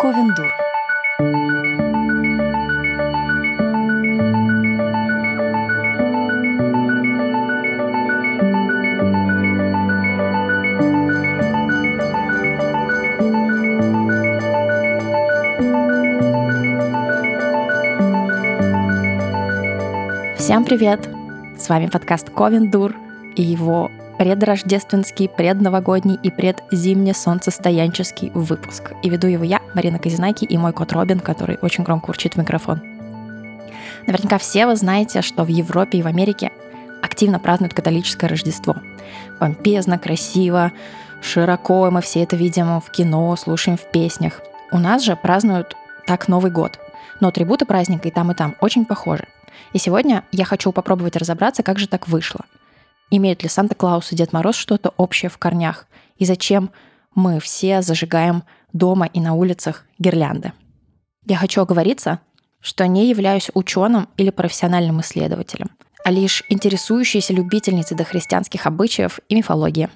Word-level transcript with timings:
Ковендур. 0.00 0.46
Всем 20.38 20.64
привет! 20.64 21.06
С 21.58 21.68
вами 21.68 21.88
подкаст 21.88 22.30
Ковендур 22.30 22.94
и 23.36 23.42
его 23.42 23.90
предрождественский, 24.20 25.30
предновогодний 25.30 26.18
и 26.22 26.30
предзимне-солнцестоянческий 26.30 28.30
выпуск. 28.34 28.92
И 29.02 29.08
веду 29.08 29.28
его 29.28 29.44
я, 29.44 29.59
Марина 29.74 29.98
Казинаки, 29.98 30.44
и 30.44 30.58
мой 30.58 30.72
кот 30.72 30.92
Робин, 30.92 31.20
который 31.20 31.58
очень 31.62 31.84
громко 31.84 32.10
урчит 32.10 32.34
в 32.34 32.36
микрофон. 32.38 32.80
Наверняка 34.06 34.38
все 34.38 34.66
вы 34.66 34.76
знаете, 34.76 35.22
что 35.22 35.44
в 35.44 35.48
Европе 35.48 35.98
и 35.98 36.02
в 36.02 36.06
Америке 36.06 36.52
активно 37.02 37.38
празднуют 37.38 37.74
католическое 37.74 38.28
Рождество. 38.28 38.76
Помпезно, 39.38 39.98
красиво, 39.98 40.72
широко, 41.22 41.90
мы 41.90 42.00
все 42.00 42.22
это 42.22 42.36
видим 42.36 42.80
в 42.80 42.90
кино, 42.90 43.34
слушаем 43.36 43.76
в 43.76 43.90
песнях. 43.90 44.40
У 44.72 44.78
нас 44.78 45.02
же 45.02 45.16
празднуют 45.16 45.76
так 46.06 46.28
Новый 46.28 46.50
год. 46.50 46.78
Но 47.20 47.28
атрибуты 47.28 47.66
праздника 47.66 48.08
и 48.08 48.10
там, 48.10 48.30
и 48.30 48.34
там 48.34 48.56
очень 48.60 48.84
похожи. 48.84 49.26
И 49.72 49.78
сегодня 49.78 50.24
я 50.32 50.44
хочу 50.44 50.72
попробовать 50.72 51.16
разобраться, 51.16 51.62
как 51.62 51.78
же 51.78 51.86
так 51.86 52.08
вышло– 52.08 52.44
Имеют 53.10 53.42
ли 53.42 53.48
Санта-Клаус 53.48 54.12
и 54.12 54.16
Дед 54.16 54.32
Мороз 54.32 54.54
что-то 54.54 54.94
общее 54.96 55.28
в 55.28 55.38
корнях? 55.38 55.86
И 56.18 56.24
зачем 56.24 56.70
мы 57.14 57.40
все 57.40 57.82
зажигаем 57.82 58.44
дома 58.72 59.06
и 59.06 59.20
на 59.20 59.34
улицах 59.34 59.84
гирлянды? 59.98 60.52
Я 61.26 61.36
хочу 61.36 61.60
оговориться, 61.62 62.20
что 62.60 62.86
не 62.86 63.08
являюсь 63.08 63.50
ученым 63.54 64.08
или 64.16 64.30
профессиональным 64.30 65.00
исследователем, 65.00 65.70
а 66.04 66.10
лишь 66.10 66.42
интересующейся 66.48 67.32
любительницей 67.32 67.96
дохристианских 67.96 68.66
обычаев 68.66 69.20
и 69.28 69.34
мифологии. 69.34 69.88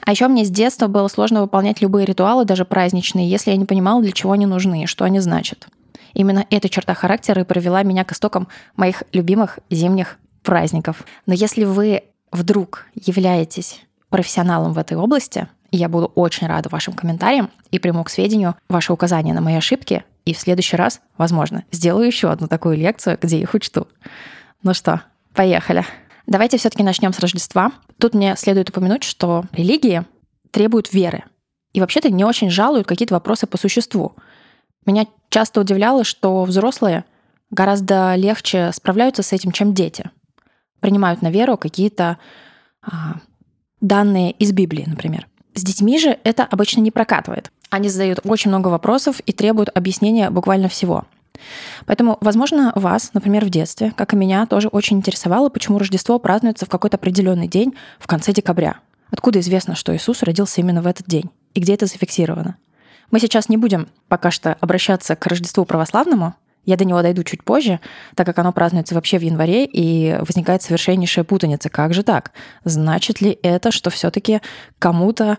А 0.00 0.10
еще 0.10 0.28
мне 0.28 0.44
с 0.44 0.50
детства 0.50 0.86
было 0.88 1.08
сложно 1.08 1.42
выполнять 1.42 1.80
любые 1.80 2.04
ритуалы, 2.04 2.44
даже 2.44 2.64
праздничные, 2.64 3.30
если 3.30 3.50
я 3.50 3.56
не 3.56 3.64
понимала, 3.64 4.02
для 4.02 4.12
чего 4.12 4.32
они 4.32 4.46
нужны 4.46 4.84
и 4.84 4.86
что 4.86 5.04
они 5.04 5.20
значат. 5.20 5.68
Именно 6.14 6.46
эта 6.50 6.68
черта 6.68 6.94
характера 6.94 7.42
и 7.42 7.44
привела 7.44 7.82
меня 7.82 8.04
к 8.04 8.12
истокам 8.12 8.48
моих 8.76 9.02
любимых 9.12 9.58
зимних 9.70 10.18
праздников. 10.42 11.04
Но 11.26 11.34
если 11.34 11.64
вы 11.64 12.04
вдруг 12.30 12.86
являетесь 12.94 13.80
профессионалом 14.10 14.72
в 14.72 14.78
этой 14.78 14.96
области, 14.96 15.48
я 15.76 15.88
буду 15.88 16.06
очень 16.14 16.46
рада 16.46 16.68
вашим 16.68 16.94
комментариям 16.94 17.50
и 17.70 17.78
приму 17.78 18.04
к 18.04 18.10
сведению 18.10 18.56
ваши 18.68 18.92
указания 18.92 19.34
на 19.34 19.40
мои 19.40 19.54
ошибки. 19.54 20.04
И 20.24 20.32
в 20.32 20.38
следующий 20.38 20.76
раз, 20.76 21.00
возможно, 21.18 21.64
сделаю 21.70 22.06
еще 22.06 22.30
одну 22.30 22.48
такую 22.48 22.76
лекцию, 22.76 23.18
где 23.20 23.38
их 23.38 23.54
учту. 23.54 23.88
Ну 24.62 24.72
что, 24.74 25.02
поехали. 25.34 25.84
Давайте 26.26 26.56
все-таки 26.56 26.82
начнем 26.82 27.12
с 27.12 27.18
Рождества. 27.18 27.72
Тут 27.98 28.14
мне 28.14 28.34
следует 28.36 28.70
упомянуть, 28.70 29.04
что 29.04 29.44
религии 29.52 30.04
требуют 30.50 30.92
веры. 30.92 31.24
И 31.72 31.80
вообще-то 31.80 32.10
не 32.10 32.24
очень 32.24 32.50
жалуют 32.50 32.86
какие-то 32.86 33.14
вопросы 33.14 33.46
по 33.46 33.58
существу. 33.58 34.14
Меня 34.86 35.06
часто 35.28 35.60
удивляло, 35.60 36.04
что 36.04 36.44
взрослые 36.44 37.04
гораздо 37.50 38.14
легче 38.14 38.70
справляются 38.72 39.22
с 39.22 39.32
этим, 39.32 39.52
чем 39.52 39.74
дети 39.74 40.10
принимают 40.80 41.22
на 41.22 41.30
веру 41.30 41.56
какие-то 41.56 42.18
а, 42.82 43.16
данные 43.80 44.32
из 44.32 44.52
Библии, 44.52 44.84
например. 44.86 45.26
С 45.54 45.62
детьми 45.62 45.98
же 45.98 46.18
это 46.24 46.44
обычно 46.44 46.80
не 46.80 46.90
прокатывает. 46.90 47.50
Они 47.70 47.88
задают 47.88 48.20
очень 48.24 48.50
много 48.50 48.68
вопросов 48.68 49.20
и 49.20 49.32
требуют 49.32 49.70
объяснения 49.74 50.30
буквально 50.30 50.68
всего. 50.68 51.04
Поэтому, 51.86 52.18
возможно, 52.20 52.72
вас, 52.74 53.10
например, 53.14 53.44
в 53.44 53.50
детстве, 53.50 53.92
как 53.96 54.12
и 54.12 54.16
меня, 54.16 54.46
тоже 54.46 54.68
очень 54.68 54.98
интересовало, 54.98 55.48
почему 55.48 55.78
Рождество 55.78 56.18
празднуется 56.18 56.66
в 56.66 56.68
какой-то 56.68 56.96
определенный 56.96 57.48
день 57.48 57.74
в 57.98 58.06
конце 58.06 58.32
декабря. 58.32 58.78
Откуда 59.10 59.40
известно, 59.40 59.74
что 59.74 59.94
Иисус 59.94 60.22
родился 60.22 60.60
именно 60.60 60.82
в 60.82 60.86
этот 60.86 61.06
день? 61.06 61.30
И 61.54 61.60
где 61.60 61.74
это 61.74 61.86
зафиксировано? 61.86 62.56
Мы 63.10 63.20
сейчас 63.20 63.48
не 63.48 63.56
будем 63.56 63.88
пока 64.08 64.30
что 64.30 64.56
обращаться 64.60 65.14
к 65.14 65.26
Рождеству 65.26 65.64
православному, 65.64 66.34
я 66.64 66.76
до 66.76 66.84
него 66.84 67.02
дойду 67.02 67.22
чуть 67.24 67.44
позже, 67.44 67.80
так 68.14 68.26
как 68.26 68.38
оно 68.38 68.52
празднуется 68.52 68.94
вообще 68.94 69.18
в 69.18 69.22
январе, 69.22 69.64
и 69.64 70.16
возникает 70.20 70.62
совершеннейшая 70.62 71.24
путаница. 71.24 71.68
Как 71.68 71.94
же 71.94 72.02
так? 72.02 72.32
Значит 72.64 73.20
ли 73.20 73.38
это, 73.42 73.70
что 73.70 73.90
все 73.90 74.10
таки 74.10 74.40
кому-то 74.78 75.38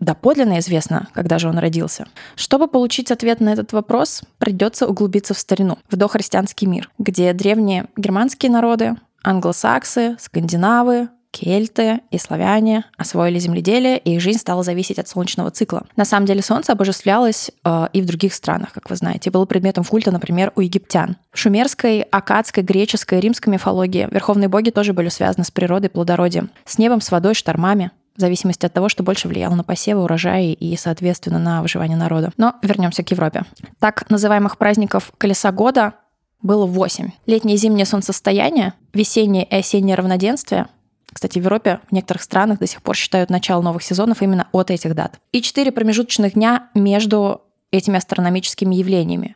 доподлинно 0.00 0.58
известно, 0.58 1.08
когда 1.12 1.38
же 1.38 1.48
он 1.48 1.58
родился? 1.58 2.06
Чтобы 2.34 2.68
получить 2.68 3.10
ответ 3.10 3.40
на 3.40 3.52
этот 3.52 3.72
вопрос, 3.72 4.22
придется 4.38 4.86
углубиться 4.86 5.34
в 5.34 5.38
старину, 5.38 5.78
в 5.90 5.96
дохристианский 5.96 6.66
мир, 6.66 6.90
где 6.98 7.32
древние 7.32 7.86
германские 7.96 8.50
народы, 8.50 8.96
англосаксы, 9.22 10.16
скандинавы, 10.20 11.08
кельты 11.36 12.00
и 12.10 12.18
славяне 12.18 12.84
освоили 12.96 13.38
земледелие, 13.38 13.98
и 13.98 14.14
их 14.14 14.20
жизнь 14.20 14.38
стала 14.38 14.62
зависеть 14.62 14.98
от 14.98 15.08
солнечного 15.08 15.50
цикла. 15.50 15.84
На 15.96 16.04
самом 16.04 16.26
деле 16.26 16.42
солнце 16.42 16.72
обожествлялось 16.72 17.50
э, 17.64 17.88
и 17.92 18.00
в 18.00 18.06
других 18.06 18.32
странах, 18.32 18.72
как 18.72 18.88
вы 18.88 18.96
знаете, 18.96 19.28
и 19.28 19.32
было 19.32 19.44
предметом 19.44 19.84
культа, 19.84 20.10
например, 20.10 20.52
у 20.56 20.60
египтян. 20.60 21.16
В 21.32 21.38
шумерской, 21.38 22.00
акадской, 22.02 22.62
греческой, 22.62 23.20
римской 23.20 23.52
мифологии 23.52 24.08
верховные 24.10 24.48
боги 24.48 24.70
тоже 24.70 24.92
были 24.92 25.10
связаны 25.10 25.44
с 25.44 25.50
природой, 25.50 25.90
плодородием, 25.90 26.50
с 26.64 26.78
небом, 26.78 27.00
с 27.00 27.10
водой, 27.10 27.34
штормами, 27.34 27.90
в 28.16 28.20
зависимости 28.20 28.64
от 28.64 28.72
того, 28.72 28.88
что 28.88 29.02
больше 29.02 29.28
влияло 29.28 29.54
на 29.54 29.64
посевы, 29.64 30.02
урожаи 30.02 30.52
и, 30.52 30.74
соответственно, 30.76 31.38
на 31.38 31.60
выживание 31.60 31.98
народа. 31.98 32.30
Но 32.38 32.54
вернемся 32.62 33.02
к 33.02 33.10
Европе. 33.10 33.44
Так 33.78 34.08
называемых 34.08 34.56
праздников 34.56 35.12
колеса 35.18 35.52
года 35.52 35.92
было 36.40 36.64
восемь. 36.64 37.10
Летнее 37.26 37.56
и 37.56 37.58
зимнее 37.58 37.84
солнцестояние, 37.84 38.72
весеннее 38.94 39.44
и 39.44 39.56
осеннее 39.56 39.96
равноденствие, 39.96 40.68
кстати, 41.16 41.38
в 41.38 41.44
Европе, 41.44 41.80
в 41.88 41.92
некоторых 41.92 42.22
странах 42.22 42.58
до 42.58 42.66
сих 42.66 42.82
пор 42.82 42.94
считают 42.94 43.30
начало 43.30 43.62
новых 43.62 43.82
сезонов 43.82 44.20
именно 44.20 44.48
от 44.52 44.70
этих 44.70 44.94
дат. 44.94 45.18
И 45.32 45.40
четыре 45.40 45.72
промежуточных 45.72 46.34
дня 46.34 46.68
между 46.74 47.40
этими 47.70 47.96
астрономическими 47.96 48.74
явлениями. 48.74 49.34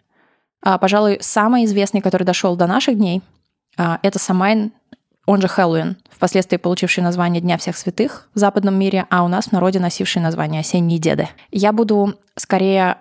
А, 0.63 0.77
пожалуй, 0.77 1.17
самый 1.23 1.65
известный, 1.65 2.03
который 2.03 2.25
дошел 2.25 2.55
до 2.55 2.67
наших 2.67 2.99
дней, 2.99 3.23
а, 3.79 3.99
это 4.03 4.19
Самайн, 4.19 4.73
он 5.25 5.41
же 5.41 5.49
Хэллоуин, 5.49 5.97
впоследствии 6.11 6.59
получивший 6.59 7.03
название 7.03 7.41
Дня 7.41 7.57
всех 7.57 7.79
святых 7.79 8.29
в 8.35 8.39
западном 8.39 8.79
мире, 8.79 9.07
а 9.09 9.25
у 9.25 9.29
нас 9.29 9.47
в 9.47 9.53
народе 9.53 9.81
носивший 9.81 10.21
название 10.21 10.61
Осенние 10.61 10.99
деды. 10.99 11.31
Я 11.51 11.73
буду 11.73 12.15
скорее 12.37 12.99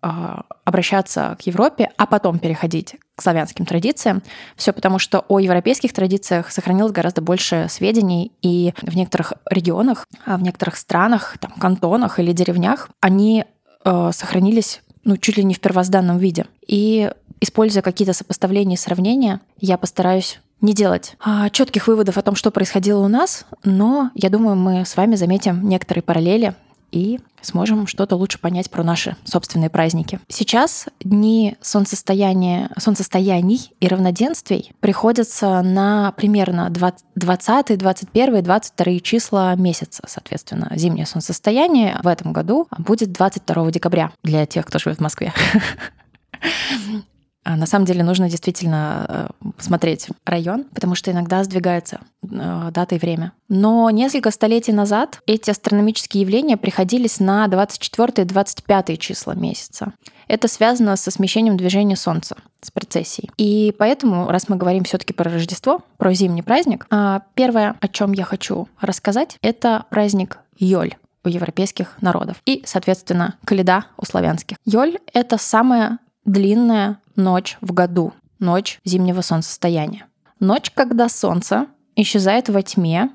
обращаться 0.00 1.36
к 1.38 1.46
Европе, 1.46 1.90
а 1.96 2.06
потом 2.06 2.38
переходить 2.38 2.96
к 3.16 3.22
славянским 3.22 3.66
традициям. 3.66 4.22
Все 4.56 4.72
потому, 4.72 4.98
что 4.98 5.24
о 5.28 5.38
европейских 5.38 5.92
традициях 5.92 6.50
сохранилось 6.50 6.92
гораздо 6.92 7.20
больше 7.20 7.66
сведений, 7.68 8.32
и 8.40 8.72
в 8.80 8.96
некоторых 8.96 9.34
регионах, 9.50 10.06
а 10.24 10.36
в 10.36 10.42
некоторых 10.42 10.76
странах, 10.76 11.36
там, 11.38 11.52
кантонах 11.52 12.18
или 12.18 12.32
деревнях 12.32 12.88
они 13.00 13.44
э, 13.84 14.10
сохранились 14.12 14.82
ну, 15.04 15.16
чуть 15.16 15.36
ли 15.36 15.44
не 15.44 15.54
в 15.54 15.60
первозданном 15.60 16.18
виде. 16.18 16.46
И 16.66 17.10
используя 17.40 17.82
какие-то 17.82 18.12
сопоставления 18.12 18.76
и 18.76 18.78
сравнения, 18.78 19.40
я 19.58 19.78
постараюсь 19.78 20.40
не 20.60 20.74
делать 20.74 21.16
а, 21.24 21.48
четких 21.48 21.86
выводов 21.86 22.18
о 22.18 22.22
том, 22.22 22.34
что 22.34 22.50
происходило 22.50 23.02
у 23.02 23.08
нас, 23.08 23.46
но 23.64 24.10
я 24.14 24.28
думаю, 24.28 24.56
мы 24.56 24.84
с 24.84 24.96
вами 24.96 25.16
заметим 25.16 25.66
некоторые 25.66 26.02
параллели 26.02 26.54
и 26.90 27.20
сможем 27.42 27.86
что-то 27.86 28.16
лучше 28.16 28.38
понять 28.38 28.70
про 28.70 28.82
наши 28.82 29.16
собственные 29.24 29.70
праздники. 29.70 30.20
Сейчас 30.28 30.86
дни 31.00 31.56
солнцестояния, 31.60 32.70
солнцестояний 32.78 33.72
и 33.80 33.88
равноденствий 33.88 34.72
приходятся 34.80 35.62
на 35.62 36.12
примерно 36.12 36.70
20, 36.70 37.78
21, 37.78 38.42
22 38.42 38.98
числа 39.00 39.54
месяца, 39.54 40.02
соответственно. 40.06 40.70
Зимнее 40.74 41.06
солнцестояние 41.06 41.98
в 42.02 42.06
этом 42.06 42.32
году 42.32 42.68
будет 42.78 43.12
22 43.12 43.70
декабря 43.70 44.12
для 44.22 44.46
тех, 44.46 44.66
кто 44.66 44.78
живет 44.78 44.98
в 44.98 45.02
Москве. 45.02 45.32
А 47.42 47.56
на 47.56 47.66
самом 47.66 47.86
деле 47.86 48.04
нужно 48.04 48.28
действительно 48.28 49.06
э, 49.08 49.50
смотреть 49.58 50.08
район, 50.26 50.64
потому 50.74 50.94
что 50.94 51.10
иногда 51.10 51.42
сдвигается 51.42 52.00
э, 52.22 52.70
дата 52.72 52.96
и 52.96 52.98
время. 52.98 53.32
Но 53.48 53.88
несколько 53.90 54.30
столетий 54.30 54.72
назад 54.72 55.20
эти 55.26 55.50
астрономические 55.50 56.20
явления 56.20 56.58
приходились 56.58 57.18
на 57.18 57.46
24-25 57.46 58.96
числа 58.98 59.34
месяца. 59.34 59.94
Это 60.28 60.48
связано 60.48 60.96
со 60.96 61.10
смещением 61.10 61.56
движения 61.56 61.96
Солнца, 61.96 62.36
с 62.60 62.70
процессией. 62.70 63.30
И 63.38 63.74
поэтому, 63.78 64.28
раз 64.28 64.48
мы 64.48 64.56
говорим 64.56 64.84
все-таки 64.84 65.14
про 65.14 65.30
Рождество, 65.30 65.82
про 65.96 66.12
зимний 66.12 66.42
праздник, 66.42 66.86
а 66.90 67.22
первое, 67.34 67.74
о 67.80 67.88
чем 67.88 68.12
я 68.12 68.24
хочу 68.24 68.68
рассказать, 68.80 69.38
это 69.40 69.86
праздник 69.90 70.38
Йоль 70.58 70.94
у 71.24 71.28
европейских 71.28 71.96
народов 72.00 72.42
и, 72.46 72.62
соответственно, 72.66 73.36
Каледа 73.44 73.86
у 73.96 74.04
славянских. 74.04 74.56
Йоль— 74.66 74.98
это 75.12 75.38
самая 75.38 75.98
длинная 76.24 76.98
ночь 77.20 77.58
в 77.60 77.72
году, 77.72 78.12
ночь 78.38 78.80
зимнего 78.84 79.20
солнцестояния. 79.20 80.06
Ночь, 80.40 80.70
когда 80.74 81.08
солнце 81.08 81.66
исчезает 81.96 82.48
во 82.48 82.62
тьме, 82.62 83.10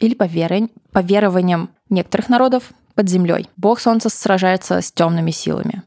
или 0.00 0.14
по, 0.14 0.24
веро... 0.24 0.68
по 0.92 1.00
верованиям 1.00 1.70
некоторых 1.88 2.28
народов, 2.28 2.72
под 2.94 3.08
землей. 3.08 3.48
Бог 3.56 3.78
Солнца 3.78 4.08
сражается 4.08 4.80
с 4.80 4.90
темными 4.90 5.30
силами. 5.30 5.82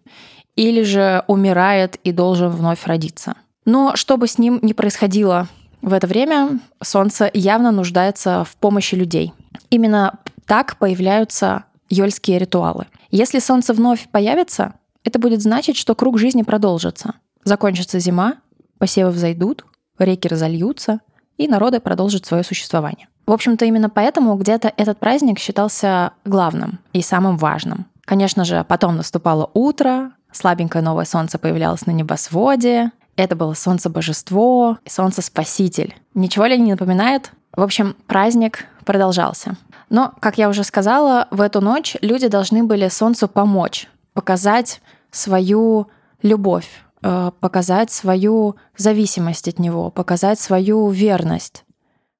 Или 0.55 0.81
же 0.83 1.23
умирает 1.27 1.97
и 2.03 2.11
должен 2.13 2.49
вновь 2.49 2.85
родиться. 2.85 3.35
Но 3.65 3.95
что 3.95 4.17
бы 4.17 4.27
с 4.27 4.37
ним 4.37 4.59
ни 4.61 4.73
происходило 4.73 5.47
в 5.81 5.93
это 5.93 6.07
время, 6.07 6.59
Солнце 6.81 7.29
явно 7.33 7.71
нуждается 7.71 8.43
в 8.43 8.55
помощи 8.55 8.95
людей. 8.95 9.33
Именно 9.69 10.19
так 10.45 10.77
появляются 10.77 11.65
йольские 11.89 12.39
ритуалы. 12.39 12.87
Если 13.11 13.39
Солнце 13.39 13.73
вновь 13.73 14.07
появится, 14.09 14.75
это 15.03 15.19
будет 15.19 15.41
значить, 15.41 15.75
что 15.75 15.95
круг 15.95 16.17
жизни 16.17 16.43
продолжится. 16.43 17.15
Закончится 17.43 17.99
зима, 17.99 18.35
посевы 18.77 19.11
взойдут, 19.11 19.65
реки 19.99 20.27
разольются, 20.27 20.99
и 21.37 21.47
народы 21.47 21.79
продолжат 21.79 22.25
свое 22.25 22.43
существование. 22.43 23.07
В 23.25 23.31
общем-то, 23.31 23.65
именно 23.65 23.89
поэтому 23.89 24.35
где-то 24.35 24.73
этот 24.77 24.99
праздник 24.99 25.39
считался 25.39 26.13
главным 26.25 26.79
и 26.93 27.01
самым 27.01 27.37
важным. 27.37 27.85
Конечно 28.05 28.45
же, 28.45 28.65
потом 28.67 28.97
наступало 28.97 29.49
утро, 29.53 30.11
слабенькое 30.31 30.83
новое 30.83 31.05
солнце 31.05 31.37
появлялось 31.37 31.85
на 31.85 31.91
небосводе, 31.91 32.91
это 33.15 33.35
было 33.35 33.53
солнце-божество, 33.53 34.77
солнце-спаситель. 34.85 35.95
Ничего 36.13 36.45
ли 36.45 36.57
не 36.57 36.71
напоминает? 36.71 37.31
В 37.55 37.61
общем, 37.61 37.95
праздник 38.07 38.65
продолжался. 38.85 39.57
Но, 39.89 40.13
как 40.19 40.37
я 40.37 40.49
уже 40.49 40.63
сказала, 40.63 41.27
в 41.31 41.41
эту 41.41 41.61
ночь 41.61 41.97
люди 42.01 42.27
должны 42.27 42.63
были 42.63 42.87
солнцу 42.87 43.27
помочь, 43.27 43.87
показать 44.13 44.81
свою 45.11 45.87
любовь, 46.21 46.67
показать 47.01 47.91
свою 47.91 48.55
зависимость 48.77 49.47
от 49.47 49.59
него, 49.59 49.89
показать 49.89 50.39
свою 50.39 50.89
верность. 50.89 51.63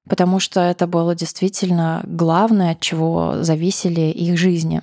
Потому 0.08 0.40
что 0.40 0.60
это 0.60 0.86
было 0.86 1.14
действительно 1.14 2.02
главное, 2.04 2.72
от 2.72 2.80
чего 2.80 3.42
зависели 3.42 4.10
их 4.10 4.36
жизни. 4.36 4.82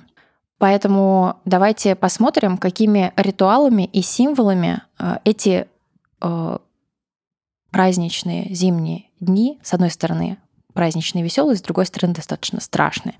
Поэтому 0.58 1.36
давайте 1.44 1.94
посмотрим, 1.94 2.58
какими 2.58 3.12
ритуалами 3.16 3.84
и 3.84 4.02
символами 4.02 4.82
э, 4.98 5.16
эти 5.24 5.66
э, 6.20 6.58
праздничные 7.70 8.54
зимние 8.54 9.06
дни, 9.20 9.58
с 9.62 9.72
одной 9.72 9.90
стороны, 9.90 10.36
праздничные 10.72 11.24
веселые, 11.24 11.56
с 11.56 11.62
другой 11.62 11.86
стороны, 11.86 12.14
достаточно 12.14 12.60
страшные, 12.60 13.16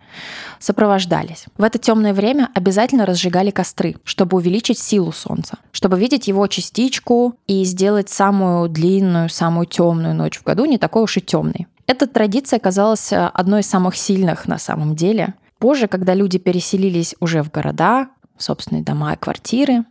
сопровождались. 0.58 1.47
В 1.56 1.62
это 1.62 1.79
темное 1.79 2.14
время 2.14 2.49
обязательно 2.55 3.06
разжигали 3.06 3.50
костры, 3.50 3.97
чтобы 4.05 4.37
увеличить 4.37 4.79
силу 4.79 5.12
Солнца, 5.12 5.58
чтобы 5.73 5.99
видеть 5.99 6.29
его 6.29 6.47
частичку 6.47 7.35
и 7.47 7.64
сделать 7.64 8.08
самую 8.08 8.69
длинную, 8.69 9.29
самую 9.29 9.67
темную 9.67 10.14
ночь 10.14 10.38
в 10.38 10.44
году 10.44 10.64
не 10.64 10.79
такой 10.79 11.02
уж 11.02 11.17
и 11.17 11.20
темной. 11.20 11.67
Эта 11.87 12.06
традиция 12.06 12.58
оказалась 12.58 13.12
э, 13.12 13.31
одной 13.35 13.61
из 13.61 13.67
самых 13.67 13.97
сильных 13.97 14.47
на 14.47 14.58
самом 14.58 14.94
деле. 14.94 15.35
Позже, 15.58 15.88
когда 15.88 16.14
люди 16.14 16.38
переселились 16.38 17.17
уже 17.20 17.43
в 17.43 17.50
города, 17.50 18.08
в 18.37 18.43
собственные 18.43 18.85
дома 18.85 19.14
и 19.14 19.17
квартиры, 19.17 19.85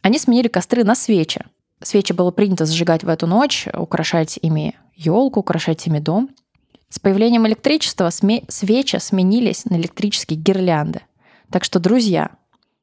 они 0.00 0.18
сменили 0.18 0.48
костры 0.48 0.82
на 0.82 0.94
свечи, 0.94 1.44
Свечи 1.84 2.12
было 2.12 2.30
принято 2.30 2.64
зажигать 2.64 3.04
в 3.04 3.08
эту 3.08 3.26
ночь, 3.26 3.66
украшать 3.72 4.38
ими 4.40 4.74
елку, 4.94 5.40
украшать 5.40 5.86
ими 5.86 5.98
дом. 5.98 6.30
С 6.92 6.98
появлением 6.98 7.46
электричества 7.46 8.08
сме- 8.08 8.44
свечи 8.48 8.96
сменились 8.96 9.64
на 9.64 9.76
электрические 9.76 10.38
гирлянды. 10.38 11.00
Так 11.50 11.64
что, 11.64 11.78
друзья, 11.78 12.32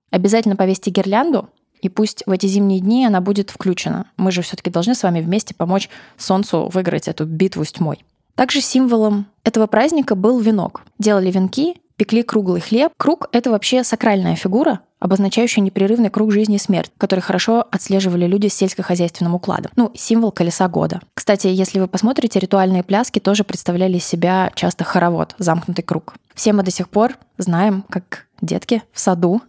обязательно 0.10 0.56
повесьте 0.56 0.90
гирлянду, 0.90 1.50
и 1.84 1.90
пусть 1.90 2.24
в 2.26 2.32
эти 2.32 2.48
зимние 2.48 2.80
дни 2.80 3.06
она 3.06 3.22
будет 3.22 3.52
включена. 3.52 4.10
Мы 4.18 4.32
же 4.32 4.42
все-таки 4.42 4.72
должны 4.72 4.96
с 4.96 5.04
вами 5.04 5.22
вместе 5.22 5.54
помочь 5.54 5.90
Солнцу 6.18 6.72
выиграть 6.74 7.08
эту 7.08 7.26
битву 7.26 7.64
с 7.64 7.72
тьмой. 7.72 8.04
Также 8.34 8.62
символом 8.62 9.28
этого 9.44 9.68
праздника 9.68 10.16
был 10.16 10.40
венок. 10.40 10.82
Делали 10.98 11.30
венки 11.30 11.76
пекли 12.00 12.24
круглый 12.24 12.62
хлеб. 12.62 12.94
Круг— 12.98 13.28
это 13.34 13.52
вообще 13.52 13.84
сакральная 13.84 14.36
фигура, 14.36 14.80
обозначающая 15.00 15.62
непрерывный 15.62 16.10
круг 16.10 16.32
жизни 16.32 16.56
и 16.56 16.60
смерти, 16.60 16.92
который 16.98 17.20
хорошо 17.20 17.68
отслеживали 17.70 18.26
люди 18.26 18.48
с 18.48 18.54
сельскохозяйственным 18.54 19.36
укладом. 19.36 19.72
Ну, 19.76 19.92
символ 19.96 20.32
колеса 20.32 20.70
года. 20.70 21.02
Кстати, 21.30 21.46
если 21.46 21.80
вы 21.80 21.88
посмотрите, 21.88 22.40
ритуальные 22.40 22.82
пляски 22.82 23.20
тоже 23.20 23.44
представляли 23.44 23.98
из 23.98 24.04
себя 24.04 24.52
часто 24.56 24.84
хоровод, 24.84 25.36
замкнутый 25.38 25.84
круг. 25.84 26.16
Все 26.34 26.54
мы 26.54 26.64
до 26.64 26.72
сих 26.72 26.90
пор 26.90 27.20
знаем, 27.38 27.86
как 27.88 28.26
детки 28.42 28.82
в 28.92 29.00
саду 29.00 29.40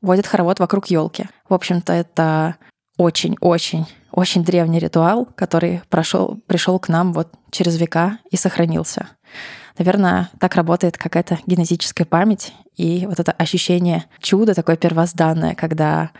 водят 0.00 0.28
хоровод 0.28 0.60
вокруг 0.60 0.86
елки. 0.86 1.24
В 1.48 1.54
общем-то, 1.54 1.92
это 1.92 2.54
очень-очень 2.98 3.84
очень 4.12 4.44
древний 4.44 4.78
ритуал, 4.78 5.26
который 5.34 5.82
прошел, 5.88 6.38
пришел 6.46 6.78
к 6.78 6.88
нам 6.88 7.12
вот 7.12 7.32
через 7.50 7.80
века 7.80 8.20
и 8.30 8.36
сохранился. 8.36 9.08
Наверное, 9.76 10.30
так 10.38 10.54
работает 10.54 10.96
какая-то 10.96 11.40
генетическая 11.46 12.04
память 12.04 12.52
и 12.76 13.06
вот 13.06 13.18
это 13.18 13.32
ощущение 13.32 14.04
чуда 14.20 14.54
такое 14.54 14.76
первозданное, 14.76 15.56
когда 15.56 16.12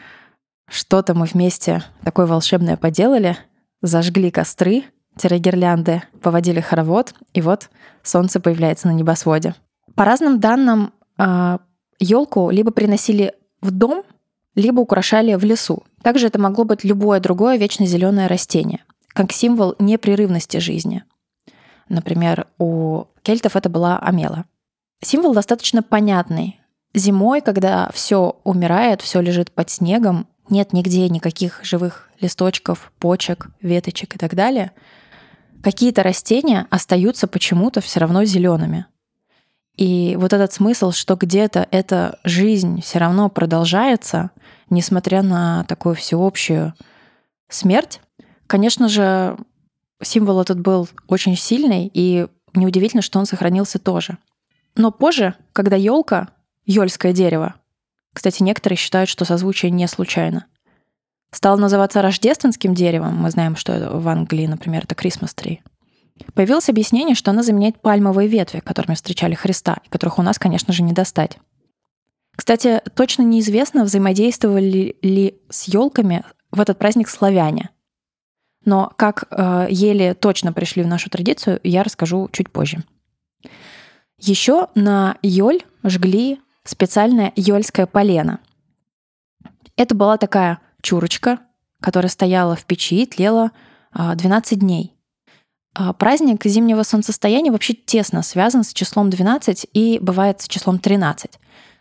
что-то 0.69 1.15
мы 1.15 1.27
вместе 1.27 1.85
такое 2.03 2.27
волшебное 2.27 2.77
поделали, 2.77 3.37
зажгли 3.81 4.33
костры, 4.33 4.83
гирлянды, 5.17 6.03
поводили 6.21 6.61
хоровод, 6.61 7.15
и 7.33 7.41
вот 7.41 7.71
солнце 8.03 8.41
появляется 8.41 8.89
на 8.89 8.93
небосводе. 8.93 9.55
По 9.95 10.05
разным 10.05 10.41
данным, 10.41 10.93
елку 11.99 12.49
а, 12.49 12.53
либо 12.53 12.71
приносили 12.71 13.35
в 13.61 13.71
дом, 13.71 14.05
либо 14.55 14.81
украшали 14.81 15.35
в 15.35 15.45
лесу. 15.45 15.85
Также 16.03 16.27
это 16.27 16.39
могло 16.39 16.65
быть 16.65 16.85
любое 16.85 17.21
другое 17.21 17.57
вечно 17.57 17.87
зеленое 17.87 18.27
растение, 18.27 18.85
как 19.09 19.33
символ 19.33 19.75
непрерывности 19.79 20.59
жизни. 20.59 21.05
Например, 21.89 22.47
у 22.59 23.05
кельтов 23.23 23.57
это 23.57 23.69
была 23.69 23.99
амела. 23.99 24.45
Символ 25.03 25.35
достаточно 25.35 25.83
понятный. 25.83 26.61
Зимой, 26.95 27.41
когда 27.41 27.91
все 27.93 28.37
умирает, 28.45 29.03
все 29.03 29.21
лежит 29.21 29.51
под 29.51 29.69
снегом, 29.71 30.29
нет 30.49 30.73
нигде 30.73 31.09
никаких 31.09 31.61
живых 31.65 32.11
листочков, 32.21 32.93
почек, 32.99 33.49
веточек 33.61 34.15
и 34.15 34.19
так 34.19 34.35
далее, 34.35 34.73
какие-то 35.65 36.03
растения 36.03 36.67
остаются 36.69 37.27
почему-то 37.27 37.81
все 37.81 37.99
равно 37.99 38.25
зелеными. 38.25 38.85
И 39.79 40.15
вот 40.21 40.35
этот 40.35 40.53
смысл, 40.53 40.93
что 40.93 41.17
где-то 41.17 41.67
эта 41.71 42.21
жизнь 42.23 42.83
все 42.83 42.99
равно 42.99 43.31
продолжается, 43.31 44.31
несмотря 44.69 45.23
на 45.23 45.65
такую 45.65 45.95
всеобщую 45.95 46.75
смерть, 47.49 48.03
конечно 48.47 48.91
же, 48.91 49.39
символ 50.03 50.43
этот 50.43 50.61
был 50.61 50.87
очень 51.09 51.35
сильный, 51.35 51.91
и 51.93 52.27
неудивительно, 52.53 53.03
что 53.03 53.19
он 53.19 53.25
сохранился 53.25 53.79
тоже. 53.79 54.19
Но 54.77 54.93
позже, 54.93 55.35
когда 55.55 55.77
елка, 55.77 56.29
ёльское 56.67 57.15
дерево, 57.15 57.55
кстати, 58.13 58.43
некоторые 58.43 58.77
считают, 58.77 59.09
что 59.09 59.25
созвучие 59.25 59.71
не 59.71 59.89
случайно, 59.89 60.45
стало 61.35 61.57
называться 61.57 62.03
рождественским 62.03 62.75
деревом, 62.75 63.17
мы 63.17 63.31
знаем, 63.31 63.57
что 63.57 63.91
в 63.99 64.09
Англии, 64.09 64.47
например, 64.47 64.85
это 64.85 64.95
Christmas 64.95 65.35
tree, 65.35 65.59
появилось 66.35 66.69
объяснение, 66.69 67.15
что 67.15 67.31
она 67.31 67.43
заменяет 67.43 67.81
пальмовые 67.81 68.29
ветви, 68.29 68.61
которыми 68.61 68.95
встречали 68.95 69.35
Христа, 69.35 69.79
и 69.85 69.89
которых 69.89 70.19
у 70.19 70.23
нас, 70.23 70.39
конечно 70.39 70.73
же, 70.73 70.83
не 70.83 70.93
достать. 70.93 71.39
Кстати, 72.37 72.83
точно 72.95 73.23
неизвестно, 73.23 73.85
взаимодействовали 73.85 74.97
ли 75.03 75.41
с 75.51 75.65
елками 75.65 76.25
в 76.51 76.61
этот 76.61 76.79
праздник 76.79 77.09
славяне. 77.09 77.71
Но 78.65 78.93
как 78.97 79.25
э, 79.31 79.67
ели 79.71 80.17
точно 80.19 80.53
пришли 80.53 80.83
в 80.83 80.87
нашу 80.87 81.11
традицию, 81.11 81.61
я 81.63 81.83
расскажу 81.83 82.29
чуть 82.33 82.51
позже. 82.51 82.83
Еще 84.19 84.69
на 84.75 85.17
Йоль 85.23 85.63
жгли 85.83 86.41
специальное 86.65 87.33
йольское 87.37 87.87
полено. 87.87 88.41
Это 89.77 89.95
была 89.95 90.17
такая 90.17 90.61
чурочка, 90.85 91.41
которая 91.81 92.11
стояла 92.11 92.55
в 92.55 92.65
печи 92.65 93.03
и 93.03 93.07
тлела 93.07 93.51
12 93.93 94.53
э, 94.53 94.57
дней. 94.57 94.95
А 95.75 95.93
праздник 95.93 96.45
зимнего 96.45 96.85
солнцестояния 96.85 97.51
вообще 97.51 97.75
тесно 97.75 98.23
связан 98.23 98.63
с 98.63 98.73
числом 98.73 99.11
12 99.11 99.67
и 99.73 99.99
бывает 100.01 100.41
с 100.41 100.47
числом 100.47 100.79
13. 100.79 101.33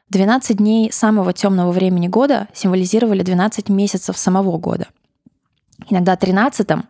12 0.10 0.58
дней 0.58 0.92
самого 0.92 1.34
темного 1.34 1.72
времени 1.72 2.08
года 2.08 2.48
символизировали 2.54 3.22
12 3.22 3.70
месяцев 3.70 4.18
самого 4.18 4.58
года— 4.58 4.88
Иногда 5.90 6.16
13-м, 6.16 6.86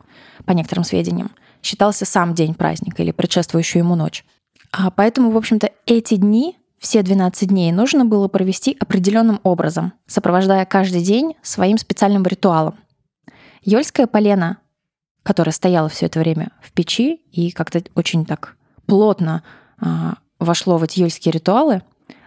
по 0.46 0.51
некоторым 0.51 0.84
сведениям, 0.84 1.32
считался 1.62 2.05
сам 2.05 2.34
день 2.34 2.53
праздника 2.53 3.01
или 3.03 3.12
предшествующую 3.12 3.84
ему 3.84 3.96
ночь. 3.96 4.25
А 4.72 4.91
поэтому, 4.91 5.32
в 5.32 5.38
общем-то, 5.38 5.72
эти 5.86 6.15
дни, 6.15 6.58
все 6.83 7.01
12 7.01 7.47
дней, 7.47 7.71
нужно 7.71 8.03
было 8.03 8.27
провести 8.27 8.75
определенным 8.77 9.39
образом, 9.43 9.93
сопровождая 10.05 10.65
каждый 10.65 11.01
день 11.01 11.35
своим 11.41 11.77
специальным 11.77 12.23
ритуалом. 12.23 12.75
Йольское 13.63 14.05
полено, 14.05 14.57
которое 15.23 15.51
стояло 15.51 15.87
все 15.87 16.07
это 16.07 16.19
время 16.19 16.51
в 16.61 16.73
печи 16.73 17.21
и 17.31 17.51
как-то 17.51 17.81
очень 17.95 18.25
так 18.25 18.57
плотно 18.85 19.43
а, 19.79 20.15
вошло 20.39 20.77
в 20.77 20.83
эти 20.83 20.99
йольские 20.99 21.31
ритуалы, 21.31 21.83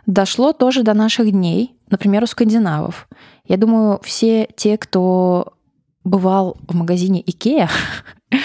дошло 0.06 0.54
тоже 0.54 0.82
до 0.84 0.94
наших 0.94 1.30
дней, 1.30 1.76
например, 1.90 2.22
у 2.22 2.26
скандинавов. 2.26 3.08
Я 3.44 3.58
думаю, 3.58 4.00
все 4.02 4.48
те, 4.56 4.78
кто 4.78 5.52
бывал 6.02 6.56
в 6.66 6.75
магазине 6.75 7.22
Икеа 7.26 7.68
э, 8.30 8.38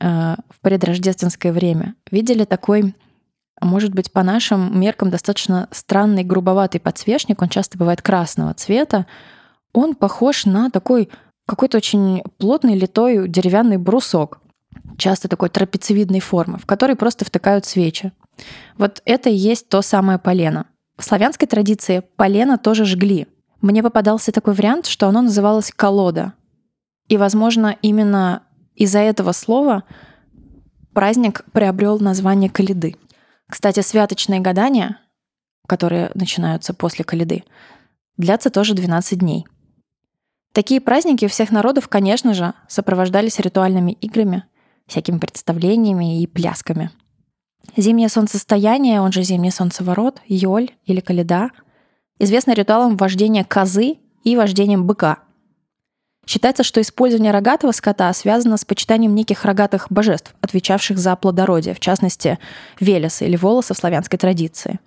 в 0.50 0.60
предрождественское 0.60 1.50
время, 1.50 1.94
видели 2.10 2.44
такой 2.44 2.94
может 3.60 3.94
быть, 3.94 4.10
по 4.12 4.22
нашим 4.22 4.78
меркам 4.78 5.10
достаточно 5.10 5.68
странный 5.70 6.24
грубоватый 6.24 6.80
подсвечник, 6.80 7.42
он 7.42 7.48
часто 7.48 7.78
бывает 7.78 8.02
красного 8.02 8.54
цвета, 8.54 9.06
он 9.72 9.94
похож 9.94 10.46
на 10.46 10.70
такой 10.70 11.10
какой-то 11.46 11.78
очень 11.78 12.22
плотный 12.38 12.78
литой 12.78 13.28
деревянный 13.28 13.76
брусок, 13.76 14.40
часто 14.96 15.28
такой 15.28 15.48
трапециевидной 15.48 16.20
формы, 16.20 16.58
в 16.58 16.66
который 16.66 16.96
просто 16.96 17.24
втыкают 17.24 17.66
свечи. 17.66 18.12
Вот 18.78 19.02
это 19.04 19.30
и 19.30 19.34
есть 19.34 19.68
то 19.68 19.82
самое 19.82 20.18
полено. 20.18 20.66
В 20.96 21.04
славянской 21.04 21.48
традиции 21.48 22.02
полено 22.16 22.58
тоже 22.58 22.84
жгли. 22.84 23.26
Мне 23.60 23.82
попадался 23.82 24.32
такой 24.32 24.54
вариант, 24.54 24.86
что 24.86 25.08
оно 25.08 25.22
называлось 25.22 25.72
колода. 25.74 26.34
И, 27.08 27.16
возможно, 27.16 27.76
именно 27.82 28.42
из-за 28.74 29.00
этого 29.00 29.32
слова 29.32 29.82
праздник 30.92 31.44
приобрел 31.52 31.98
название 31.98 32.48
Калиды. 32.48 32.96
Кстати, 33.50 33.80
святочные 33.80 34.40
гадания, 34.40 34.98
которые 35.66 36.12
начинаются 36.14 36.72
после 36.72 37.04
Калиды, 37.04 37.42
длятся 38.16 38.48
тоже 38.48 38.74
12 38.74 39.18
дней. 39.18 39.44
Такие 40.52 40.80
праздники 40.80 41.24
у 41.24 41.28
всех 41.28 41.50
народов, 41.50 41.88
конечно 41.88 42.32
же, 42.32 42.54
сопровождались 42.68 43.40
ритуальными 43.40 43.92
играми, 43.92 44.44
всякими 44.86 45.18
представлениями 45.18 46.22
и 46.22 46.26
плясками. 46.26 46.90
Зимнее 47.76 48.08
солнцестояние, 48.08 49.00
он 49.00 49.12
же 49.12 49.22
зимний 49.22 49.50
солнцеворот, 49.50 50.20
Йоль 50.26 50.70
или 50.86 51.00
Каледа, 51.00 51.50
известно 52.18 52.52
ритуалом 52.52 52.96
вождения 52.96 53.44
козы 53.44 53.98
и 54.22 54.36
вождением 54.36 54.86
быка– 54.86 55.18
Считается, 56.30 56.62
что 56.62 56.80
использование 56.80 57.32
рогатого 57.32 57.72
скота 57.72 58.12
связано 58.12 58.56
с 58.56 58.64
почитанием 58.64 59.16
неких 59.16 59.44
рогатых 59.44 59.88
божеств, 59.90 60.32
отвечавших 60.40 60.96
за 60.96 61.16
плодородие, 61.16 61.74
в 61.74 61.80
частности, 61.80 62.38
велеса 62.78 63.24
или 63.24 63.34
волоса 63.34 63.74
в 63.74 63.78
славянской 63.78 64.16
традиции. 64.16 64.78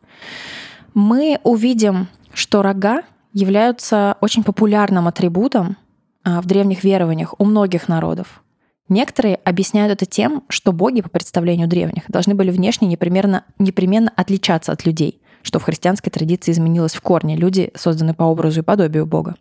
Мы 0.94 1.38
увидим, 1.44 2.08
что 2.34 2.62
рога 2.62 3.02
являются 3.34 4.16
очень 4.22 4.46
популярным 4.46 5.06
атрибутом 5.06 5.76
а, 6.24 6.42
в 6.42 6.46
древних 6.46 6.86
верованиях 6.86 7.36
у 7.38 7.44
многих 7.44 7.90
народов. 7.90 8.42
Некоторые 8.88 9.36
объясняют 9.36 9.92
это 9.92 10.06
тем, 10.06 10.44
что 10.48 10.72
боги, 10.72 11.02
по 11.02 11.10
представлению 11.10 11.68
древних, 11.68 12.04
должны 12.08 12.36
были 12.36 12.52
внешне 12.52 12.88
непременно, 12.88 13.44
непременно 13.60 14.14
отличаться 14.16 14.72
от 14.72 14.86
людей, 14.86 15.22
что 15.42 15.60
в 15.60 15.64
христианской 15.64 16.10
традиции 16.10 16.54
изменилось 16.54 16.94
в 16.94 17.02
корне. 17.02 17.36
Люди 17.36 17.70
созданы 17.76 18.14
по 18.14 18.24
образу 18.24 18.62
и 18.62 18.64
подобию 18.64 19.06
Бога. 19.06 19.36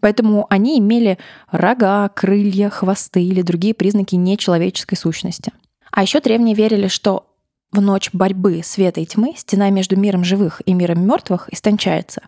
Поэтому 0.00 0.46
они 0.48 0.78
имели 0.78 1.18
рога, 1.50 2.08
крылья, 2.08 2.70
хвосты 2.70 3.22
или 3.22 3.42
другие 3.42 3.74
признаки 3.74 4.14
нечеловеческой 4.14 4.96
сущности. 4.96 5.52
А 5.90 6.02
еще 6.02 6.20
древние 6.20 6.54
верили, 6.54 6.88
что 6.88 7.26
в 7.72 7.80
ночь 7.80 8.10
борьбы 8.12 8.62
света 8.64 9.00
и 9.00 9.06
тьмы 9.06 9.34
стена 9.36 9.70
между 9.70 9.96
миром 9.96 10.24
живых 10.24 10.62
и 10.64 10.72
миром 10.72 11.06
мертвых 11.06 11.52
истончается. 11.52 12.22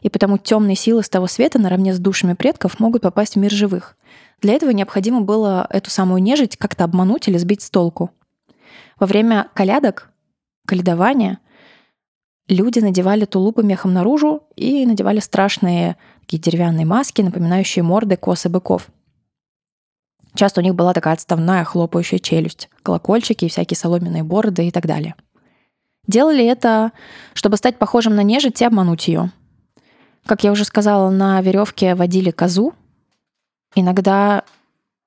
И 0.00 0.08
потому 0.08 0.36
темные 0.36 0.74
силы 0.74 1.02
с 1.02 1.08
того 1.08 1.28
света 1.28 1.58
наравне 1.58 1.94
с 1.94 1.98
душами 1.98 2.34
предков 2.34 2.80
могут 2.80 3.02
попасть 3.02 3.34
в 3.34 3.38
мир 3.38 3.52
живых. 3.52 3.96
Для 4.40 4.54
этого 4.54 4.70
необходимо 4.70 5.20
было 5.20 5.66
эту 5.70 5.90
самую 5.90 6.22
нежить 6.22 6.56
как-то 6.56 6.84
обмануть 6.84 7.28
или 7.28 7.38
сбить 7.38 7.62
с 7.62 7.70
толку. 7.70 8.10
Во 8.98 9.06
время 9.06 9.48
колядок, 9.54 10.10
каледования, 10.66 11.38
люди 12.48 12.80
надевали 12.80 13.24
тулупы 13.24 13.62
мехом 13.62 13.92
наружу 13.92 14.42
и 14.56 14.84
надевали 14.84 15.20
страшные 15.20 15.96
такие 16.32 16.40
деревянные 16.40 16.86
маски, 16.86 17.20
напоминающие 17.20 17.82
морды 17.82 18.16
косы 18.16 18.48
быков. 18.48 18.88
Часто 20.34 20.60
у 20.60 20.64
них 20.64 20.74
была 20.74 20.94
такая 20.94 21.12
отставная 21.12 21.62
хлопающая 21.62 22.18
челюсть, 22.18 22.70
колокольчики, 22.82 23.48
всякие 23.48 23.76
соломенные 23.76 24.22
бороды 24.22 24.66
и 24.66 24.70
так 24.70 24.86
далее. 24.86 25.14
Делали 26.06 26.44
это, 26.44 26.92
чтобы 27.34 27.58
стать 27.58 27.78
похожим 27.78 28.16
на 28.16 28.22
нежить 28.22 28.62
и 28.62 28.64
обмануть 28.64 29.08
ее. 29.08 29.30
Как 30.24 30.42
я 30.42 30.52
уже 30.52 30.64
сказала, 30.64 31.10
на 31.10 31.40
веревке 31.42 31.94
водили 31.94 32.30
козу. 32.30 32.72
Иногда 33.74 34.44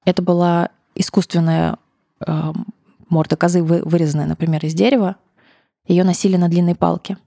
это 0.06 0.22
была 0.22 0.70
искусственная 0.94 1.78
э, 2.26 2.54
морда 3.10 3.36
козы, 3.36 3.64
вырезанная, 3.64 4.28
например, 4.28 4.64
из 4.64 4.76
дерева. 4.76 5.16
Ее 5.88 6.04
носили 6.04 6.38
на 6.38 6.50
длинной 6.50 6.76
палке. 6.76 7.18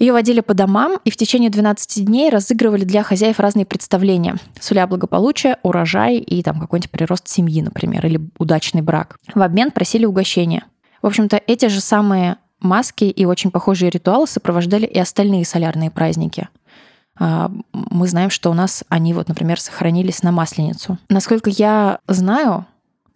Ее 0.00 0.14
водили 0.14 0.40
по 0.40 0.54
домам 0.54 0.98
и 1.04 1.10
в 1.10 1.16
течение 1.16 1.50
12 1.50 2.06
дней 2.06 2.30
разыгрывали 2.30 2.84
для 2.84 3.02
хозяев 3.02 3.38
разные 3.38 3.66
представления, 3.66 4.36
суля 4.58 4.86
благополучие, 4.86 5.58
урожай 5.62 6.16
и 6.16 6.42
там 6.42 6.58
какой-нибудь 6.58 6.90
прирост 6.90 7.28
семьи, 7.28 7.60
например, 7.60 8.06
или 8.06 8.18
удачный 8.38 8.80
брак. 8.80 9.18
В 9.34 9.42
обмен 9.42 9.70
просили 9.70 10.06
угощения. 10.06 10.64
В 11.02 11.06
общем-то, 11.06 11.38
эти 11.46 11.66
же 11.66 11.80
самые 11.80 12.38
маски 12.60 13.04
и 13.04 13.26
очень 13.26 13.50
похожие 13.50 13.90
ритуалы 13.90 14.26
сопровождали 14.26 14.86
и 14.86 14.98
остальные 14.98 15.44
солярные 15.44 15.90
праздники. 15.90 16.48
А, 17.18 17.50
мы 17.74 18.08
знаем, 18.08 18.30
что 18.30 18.50
у 18.50 18.54
нас 18.54 18.82
они 18.88 19.12
вот, 19.12 19.28
например, 19.28 19.60
сохранились 19.60 20.22
на 20.22 20.32
Масленицу. 20.32 20.96
Насколько 21.10 21.50
я 21.50 21.98
знаю, 22.08 22.64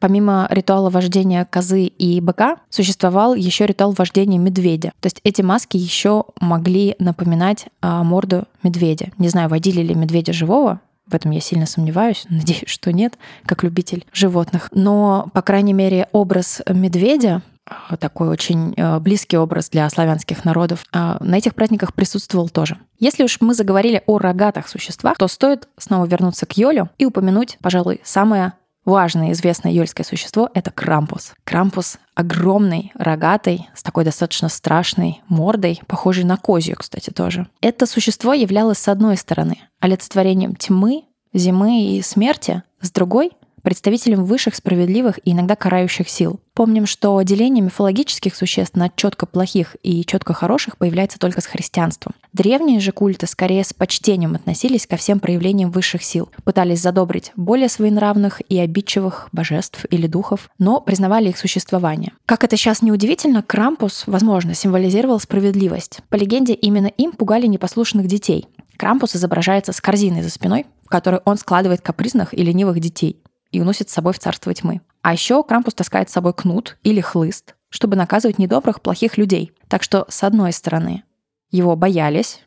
Помимо 0.04 0.46
ритуала 0.50 0.90
вождения 0.90 1.46
козы 1.46 1.84
и 1.84 2.20
быка, 2.20 2.58
существовал 2.68 3.34
еще 3.34 3.64
ритуал 3.64 3.92
вождения 3.92 4.36
медведя. 4.36 4.92
То 5.00 5.06
есть 5.06 5.18
эти 5.24 5.40
маски 5.40 5.78
еще 5.78 6.24
могли 6.38 6.94
напоминать 6.98 7.68
а, 7.80 8.04
морду 8.04 8.44
медведя. 8.62 9.12
Не 9.16 9.30
знаю, 9.30 9.48
водили 9.48 9.80
ли 9.80 9.94
медведя 9.94 10.34
живого, 10.34 10.80
в 11.06 11.14
этом 11.14 11.30
я 11.30 11.40
сильно 11.40 11.64
сомневаюсь, 11.64 12.26
надеюсь, 12.28 12.64
что 12.66 12.92
нет, 12.92 13.14
как 13.46 13.62
любитель 13.62 14.04
животных. 14.12 14.68
Но, 14.72 15.30
по 15.32 15.40
крайней 15.40 15.72
мере, 15.72 16.06
образ 16.12 16.60
медведя 16.68 17.40
а, 17.64 17.96
такой 17.96 18.28
очень 18.28 18.74
а, 18.76 19.00
близкий 19.00 19.38
образ 19.38 19.70
для 19.70 19.88
славянских 19.88 20.44
народов, 20.44 20.84
а, 20.92 21.16
на 21.20 21.38
этих 21.38 21.54
праздниках 21.54 21.94
присутствовал 21.94 22.50
тоже. 22.50 22.76
Если 22.98 23.24
уж 23.24 23.40
мы 23.40 23.54
заговорили 23.54 24.02
о 24.04 24.18
рогатых 24.18 24.68
существах, 24.68 25.16
то 25.16 25.28
стоит 25.28 25.66
снова 25.78 26.04
вернуться 26.04 26.44
к 26.44 26.58
Йолю 26.58 26.90
и 26.98 27.06
упомянуть, 27.06 27.56
пожалуй, 27.62 28.02
самое 28.04 28.52
важное 28.84 29.32
известное 29.32 29.72
юльское 29.72 30.04
существо— 30.04 30.50
это 30.54 30.70
Крампус. 30.70 31.32
Крампус 31.44 31.98
огромный, 32.14 32.92
рогатый, 32.94 33.68
с 33.74 33.82
такой 33.82 34.04
достаточно 34.04 34.48
страшной 34.48 35.22
мордой, 35.28 35.80
похожей 35.86 36.24
на 36.24 36.36
козью, 36.36 36.76
кстати, 36.78 37.10
тоже. 37.10 37.46
Это 37.60 37.86
существо 37.86 38.32
являлось, 38.32 38.78
с 38.78 38.88
одной 38.88 39.16
стороны, 39.16 39.58
олицетворением 39.80 40.54
тьмы, 40.54 41.04
зимы 41.32 41.96
и 41.96 42.02
смерти, 42.02 42.62
с 42.80 42.90
другой 42.90 43.32
представителем 43.64 44.24
высших 44.24 44.54
справедливых 44.54 45.18
и 45.24 45.32
иногда 45.32 45.56
карающих 45.56 46.08
сил. 46.08 46.38
Помним, 46.52 46.86
что 46.86 47.20
деление 47.22 47.64
мифологических 47.64 48.36
существ 48.36 48.76
на 48.76 48.88
четко 48.90 49.26
плохих 49.26 49.74
и 49.82 50.04
четко 50.04 50.34
хороших 50.34 50.76
появляется 50.76 51.18
только 51.18 51.40
с 51.40 51.46
христианством. 51.46 52.14
Древние 52.32 52.78
же 52.78 52.92
культы 52.92 53.26
скорее 53.26 53.64
с 53.64 53.72
почтением 53.72 54.36
относились 54.36 54.86
ко 54.86 54.96
всем 54.96 55.18
проявлениям 55.18 55.72
высших 55.72 56.04
сил, 56.04 56.30
пытались 56.44 56.80
задобрить 56.80 57.32
более 57.34 57.68
своенравных 57.68 58.40
и 58.48 58.58
обидчивых 58.58 59.28
божеств 59.32 59.86
или 59.90 60.06
духов, 60.06 60.48
но 60.58 60.80
признавали 60.80 61.30
их 61.30 61.38
существование. 61.38 62.12
Как 62.26 62.44
это 62.44 62.56
сейчас 62.56 62.82
неудивительно, 62.82 63.42
Крампус, 63.42 64.04
возможно, 64.06 64.54
символизировал 64.54 65.18
справедливость. 65.18 66.00
По 66.10 66.16
легенде, 66.16 66.52
именно 66.52 66.88
им 66.88 67.12
пугали 67.12 67.46
непослушных 67.46 68.06
детей. 68.06 68.46
Крампус 68.76 69.16
изображается 69.16 69.72
с 69.72 69.80
корзиной 69.80 70.22
за 70.22 70.30
спиной, 70.30 70.66
в 70.84 70.88
которой 70.88 71.20
он 71.24 71.38
складывает 71.38 71.80
капризных 71.80 72.34
и 72.34 72.42
ленивых 72.42 72.78
детей 72.78 73.18
и 73.54 73.60
уносит 73.60 73.88
с 73.88 73.92
собой 73.92 74.12
в 74.12 74.18
царство 74.18 74.52
тьмы. 74.52 74.80
А 75.02 75.12
еще 75.12 75.42
Крампус 75.42 75.74
таскает 75.74 76.10
с 76.10 76.12
собой 76.12 76.34
кнут 76.34 76.76
или 76.82 77.00
хлыст, 77.00 77.54
чтобы 77.68 77.96
наказывать 77.96 78.38
недобрых, 78.38 78.80
плохих 78.80 79.16
людей. 79.16 79.52
Так 79.68 79.82
что, 79.82 80.06
с 80.08 80.22
одной 80.24 80.52
стороны, 80.52 81.04
его 81.50 81.76
боялись, 81.76 82.40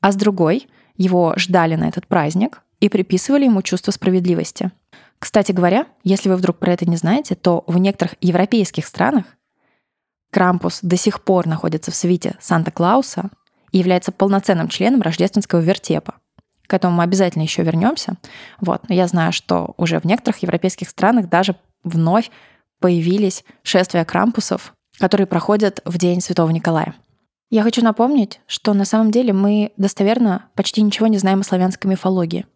а 0.00 0.12
с 0.12 0.16
другой, 0.16 0.68
его 0.96 1.34
ждали 1.36 1.74
на 1.74 1.88
этот 1.88 2.06
праздник 2.06 2.62
и 2.80 2.88
приписывали 2.88 3.44
ему 3.44 3.62
чувство 3.62 3.90
справедливости. 3.90 4.70
Кстати 5.18 5.52
говоря, 5.52 5.86
если 6.02 6.30
вы 6.30 6.36
вдруг 6.36 6.58
про 6.58 6.72
это 6.72 6.88
не 6.88 6.96
знаете, 6.96 7.34
то 7.34 7.64
в 7.66 7.76
некоторых 7.76 8.14
европейских 8.20 8.86
странах 8.86 9.24
Крампус 10.30 10.80
до 10.82 10.96
сих 10.96 11.22
пор 11.22 11.46
находится 11.46 11.90
в 11.90 11.94
свите 11.94 12.36
Санта-Клауса 12.40 13.30
и 13.72 13.78
является 13.78 14.12
полноценным 14.12 14.68
членом 14.68 15.02
рождественского 15.02 15.60
вертепа. 15.60 16.14
К 16.70 16.74
этому 16.74 16.94
мы 16.94 17.02
обязательно 17.02 17.42
еще 17.42 17.64
вернемся. 17.64 18.14
Вот. 18.60 18.88
Но 18.88 18.94
я 18.94 19.08
знаю, 19.08 19.32
что 19.32 19.74
уже 19.76 19.98
в 19.98 20.04
некоторых 20.04 20.38
европейских 20.38 20.88
странах 20.88 21.28
даже 21.28 21.56
вновь 21.82 22.30
появились 22.78 23.44
шествия 23.64 24.04
крампусов, 24.04 24.72
которые 25.00 25.26
проходят 25.26 25.80
в 25.84 25.98
День 25.98 26.20
Святого 26.20 26.48
Николая. 26.50 26.94
Я 27.50 27.64
хочу 27.64 27.82
напомнить, 27.82 28.40
что 28.46 28.72
на 28.72 28.84
самом 28.84 29.10
деле 29.10 29.32
мы 29.32 29.72
достоверно 29.78 30.44
почти 30.54 30.82
ничего 30.82 31.08
не 31.08 31.18
знаем 31.18 31.40
о 31.40 31.42
славянской 31.42 31.90
мифологии. 31.90 32.46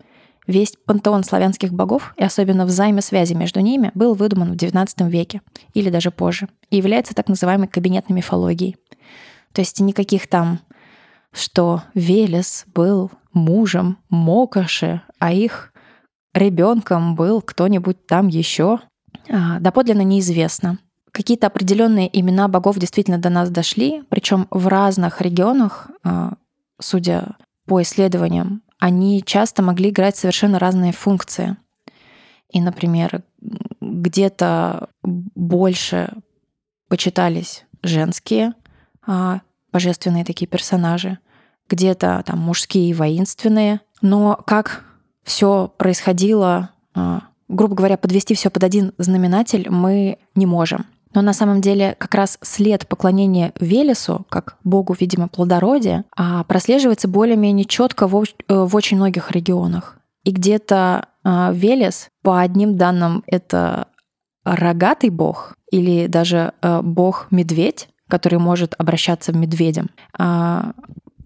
Весь 0.47 0.75
пантеон 0.87 1.25
славянских 1.25 1.73
богов, 1.73 2.15
и 2.17 2.23
особенно 2.23 2.67
взаимосвязи 2.67 3.35
между 3.35 3.59
ними, 3.59 3.91
был 3.95 4.15
выдуман 4.15 4.53
в 4.53 4.55
XIX 4.55 5.11
веке 5.11 5.41
или 5.73 5.91
даже 5.91 6.13
позже, 6.13 6.49
и 6.71 6.77
является 6.77 7.17
так 7.17 7.29
называемой 7.29 7.67
кабинетной 7.67 8.15
мифологией. 8.15 8.77
То 9.53 9.61
есть 9.61 9.81
никаких 9.81 10.29
там, 10.29 10.61
что 11.35 11.83
Велес 11.95 12.65
был 12.75 13.11
мужем 13.33 13.99
Мокоши, 14.09 15.03
а 15.19 15.33
их 15.33 15.73
ребенком 16.33 17.17
был 17.17 17.43
кто-нибудь 17.43 18.07
там 18.07 18.29
еще, 18.29 18.81
а, 19.29 19.59
доподлинно 19.61 20.03
неизвестно. 20.03 20.79
какие-то 21.11 21.47
определенные 21.47 22.11
имена 22.19 22.49
богов 22.49 22.77
действительно 22.77 23.19
до 23.19 23.31
нас 23.31 23.49
дошли, 23.49 24.03
причем 24.09 24.49
в 24.51 24.67
разных 24.67 25.21
регионах, 25.21 25.89
а, 26.03 26.33
судя 26.81 27.37
по 27.67 27.83
исследованиям, 27.83 28.63
они 28.81 29.23
часто 29.25 29.63
могли 29.63 29.91
играть 29.91 30.17
совершенно 30.17 30.59
разные 30.59 30.93
функции. 30.93 31.57
И, 32.51 32.61
например, 32.61 33.23
где-то 33.81 34.89
больше 35.03 36.13
почитались 36.89 37.65
женские 37.83 38.55
а, 39.07 39.41
божественные 39.73 40.25
такие 40.25 40.47
персонажи, 40.47 41.19
где-то 41.69 42.23
там 42.27 42.39
мужские 42.39 42.95
воинственные. 42.95 43.81
Но 44.03 44.39
как 44.47 44.85
все 45.25 45.73
происходило, 45.77 46.71
а, 46.95 47.23
грубо 47.49 47.75
говоря, 47.75 47.97
подвести 47.97 48.35
все 48.35 48.51
под 48.51 48.65
один 48.65 48.93
знаменатель 48.99 49.69
мы 49.71 50.19
не 50.35 50.47
можем. 50.47 50.87
Но 51.15 51.23
на 51.23 51.33
самом 51.33 51.61
деле 51.61 51.95
как 51.99 52.15
раз 52.15 52.39
след 52.43 52.89
поклонения 52.89 53.53
Велесу, 53.61 54.27
как 54.29 54.57
богу, 54.65 54.97
видимо, 54.99 55.29
плодородия, 55.29 56.05
а, 56.17 56.45
прослеживается 56.45 57.09
более-менее 57.09 57.65
четко 57.65 58.09
в, 58.09 58.23
э, 58.23 58.25
в 58.49 58.75
очень 58.75 58.97
многих 58.97 59.31
регионах. 59.31 59.97
И 60.25 60.33
где-то 60.33 61.09
а, 61.23 61.53
Велес, 61.55 62.09
по 62.23 62.41
одним 62.41 62.77
данным, 62.77 63.23
это 63.27 63.89
рогатый 64.45 65.11
бог 65.11 65.55
или 65.71 66.07
даже 66.07 66.53
э, 66.61 66.83
бог-медведь, 66.83 67.89
который 68.09 68.39
может 68.39 68.75
обращаться 68.77 69.33
в 69.33 69.37
медведем. 69.37 69.89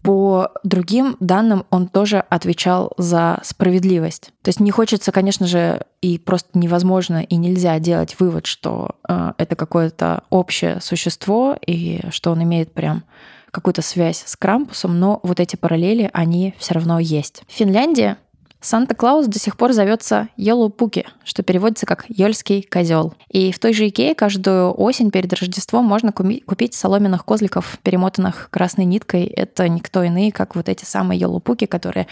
По 0.09 0.53
другим 0.65 1.19
данным 1.21 1.67
он 1.69 1.87
тоже 1.87 2.25
отвечал 2.31 2.95
за 2.97 3.41
справедливость. 3.43 4.33
То 4.41 4.49
есть 4.49 4.59
не 4.59 4.71
хочется, 4.71 5.13
конечно 5.13 5.47
же, 5.47 5.85
и 6.01 6.17
просто 6.17 6.49
невозможно 6.55 7.23
и 7.23 7.37
нельзя 7.37 7.79
делать 7.79 8.17
вывод, 8.19 8.47
что 8.47 8.93
э, 9.07 9.33
это 9.37 9.55
какое-то 9.55 10.23
общее 10.31 10.81
существо 10.81 11.59
и 11.67 12.01
что 12.09 12.31
он 12.31 12.43
имеет 12.43 12.73
прям 12.73 13.05
какую-то 13.51 13.83
связь 13.83 14.23
с 14.25 14.35
Крампусом, 14.37 14.99
но 14.99 15.21
вот 15.23 15.41
эти 15.41 15.57
параллели, 15.57 16.09
они 16.15 16.55
все 16.57 16.73
равно 16.73 16.99
есть. 17.01 17.43
Финляндия 17.47 18.17
Санта-Клаус 18.61 19.27
до 19.27 19.39
сих 19.39 19.57
пор 19.57 19.73
зовется 19.73 20.29
Йолупуки, 20.37 21.07
что 21.25 21.43
переводится 21.43 21.87
как 21.87 22.05
«Йольский 22.09 22.63
козел». 22.63 23.15
И 23.29 23.53
в 23.53 23.59
той 23.59 23.73
же 23.73 23.87
Икее 23.87 24.15
каждую 24.15 24.73
осень 24.79 25.11
перед 25.11 25.33
Рождеством 25.33 25.85
можно 25.85 26.13
купить 26.13 26.75
соломенных 26.75 27.25
козликов, 27.25 27.79
перемотанных 27.83 28.49
красной 28.51 28.85
ниткой. 28.85 29.25
Это 29.27 29.69
никто 29.69 30.03
иные, 30.03 30.33
как 30.33 30.57
вот 30.57 30.69
эти 30.69 30.85
самые 30.85 31.21
Йолупуки, 31.21 31.67
которые 31.67 32.09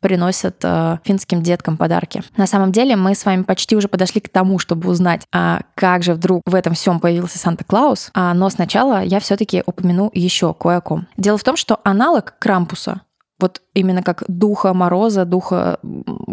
приносят 0.00 0.56
э, 0.62 0.98
финским 1.04 1.42
деткам 1.42 1.76
подарки. 1.76 2.22
На 2.36 2.46
самом 2.46 2.72
деле 2.72 2.96
мы 2.96 3.14
с 3.14 3.24
вами 3.24 3.42
почти 3.42 3.76
уже 3.76 3.88
подошли 3.88 4.20
к 4.20 4.28
тому, 4.28 4.58
чтобы 4.58 4.88
узнать, 4.88 5.22
а 5.32 5.60
как 5.74 6.02
же 6.02 6.14
вдруг 6.14 6.42
в 6.46 6.54
этом 6.54 6.74
всем 6.74 7.00
появился 7.00 7.38
Санта-Клаус. 7.38 8.10
А, 8.14 8.34
но 8.34 8.48
сначала 8.50 9.02
я 9.02 9.18
все-таки 9.20 9.62
упомяну 9.66 10.10
еще 10.14 10.54
кое 10.54 10.76
о 10.76 10.80
ком. 10.80 11.06
Дело 11.16 11.38
в 11.38 11.44
том, 11.44 11.56
что 11.56 11.80
аналог 11.84 12.34
Крампуса 12.38 13.00
вот 13.40 13.62
именно 13.74 14.02
как 14.02 14.24
духа 14.28 14.74
мороза, 14.74 15.24
духа 15.24 15.78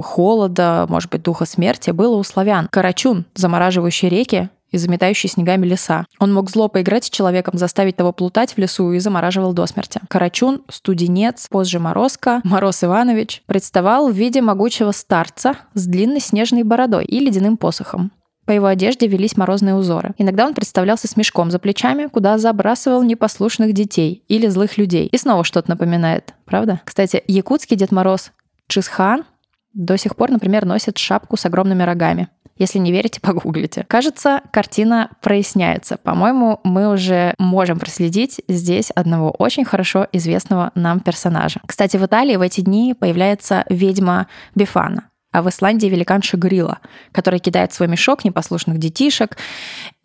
холода, 0.02 0.86
может 0.90 1.10
быть, 1.10 1.24
духа 1.24 1.46
смерти 1.46 1.92
было 1.92 2.16
у 2.16 2.24
славян. 2.24 2.68
Карачун, 2.72 3.26
замораживающий 3.36 4.10
реки 4.10 4.50
и 4.72 4.78
заметающий 4.78 5.30
снегами 5.30 5.66
леса. 5.66 6.06
Он 6.20 6.34
мог 6.34 6.50
зло 6.50 6.68
поиграть 6.68 7.06
с 7.06 7.10
человеком, 7.10 7.58
заставить 7.58 7.96
того 7.96 8.12
плутать 8.12 8.54
в 8.54 8.58
лесу 8.58 8.92
и 8.92 9.00
замораживал 9.00 9.54
до 9.54 9.66
смерти. 9.66 10.02
Карачун, 10.10 10.64
студенец, 10.70 11.48
позже 11.50 11.80
Морозко, 11.80 12.42
Мороз 12.44 12.84
Иванович, 12.84 13.44
представал 13.46 14.10
в 14.10 14.14
виде 14.14 14.42
могучего 14.42 14.92
старца 14.92 15.56
с 15.74 15.86
длинной 15.86 16.20
снежной 16.20 16.64
бородой 16.64 17.06
и 17.06 17.20
ледяным 17.20 17.58
посохом. 17.58 18.12
По 18.48 18.52
его 18.52 18.68
одежде 18.68 19.08
велись 19.08 19.36
морозные 19.36 19.76
узоры. 19.76 20.14
Иногда 20.18 20.48
он 20.48 20.54
представлялся 20.54 21.06
с 21.10 21.18
мешком 21.18 21.52
за 21.52 21.60
плечами, 21.60 22.08
куда 22.08 22.38
забрасывал 22.38 23.04
непослушных 23.04 23.74
детей 23.74 24.24
или 24.30 24.48
злых 24.48 24.78
людей. 24.78 25.08
И 25.08 25.18
снова 25.18 25.44
что-то 25.44 25.70
напоминает, 25.70 26.34
правда? 26.46 26.80
Кстати, 26.86 27.22
якутский 27.28 27.76
Дед 27.76 27.92
Мороз 27.92 28.32
Чисхан 28.70 29.26
до 29.74 29.98
сих 29.98 30.16
пор, 30.16 30.32
например, 30.32 30.66
носит 30.66 30.98
шапку 30.98 31.36
с 31.36 31.46
огромными 31.46 31.84
рогами. 31.84 32.30
Если 32.58 32.80
не 32.80 32.94
верите, 32.94 33.20
погуглите. 33.22 33.84
Кажется, 33.90 34.40
картина 34.52 35.10
проясняется. 35.22 35.98
По-моему, 35.98 36.62
мы 36.64 36.90
уже 36.90 37.34
можем 37.38 37.80
проследить 37.80 38.40
здесь 38.48 38.92
одного 38.92 39.30
очень 39.32 39.66
хорошо 39.66 40.08
известного 40.14 40.72
нам 40.74 41.02
персонажа. 41.02 41.60
Кстати, 41.68 41.98
в 41.98 42.06
Италии 42.06 42.38
в 42.38 42.42
эти 42.42 42.62
дни 42.62 42.96
появляется 42.98 43.66
ведьма 43.70 44.28
Бифана 44.56 45.10
в 45.42 45.50
Исландии 45.50 45.88
великанша 45.88 46.38
Грила, 46.38 46.80
который 47.12 47.40
кидает 47.40 47.74
свой 47.74 47.88
мешок 47.88 48.24
непослушных 48.24 48.78
детишек. 48.78 49.38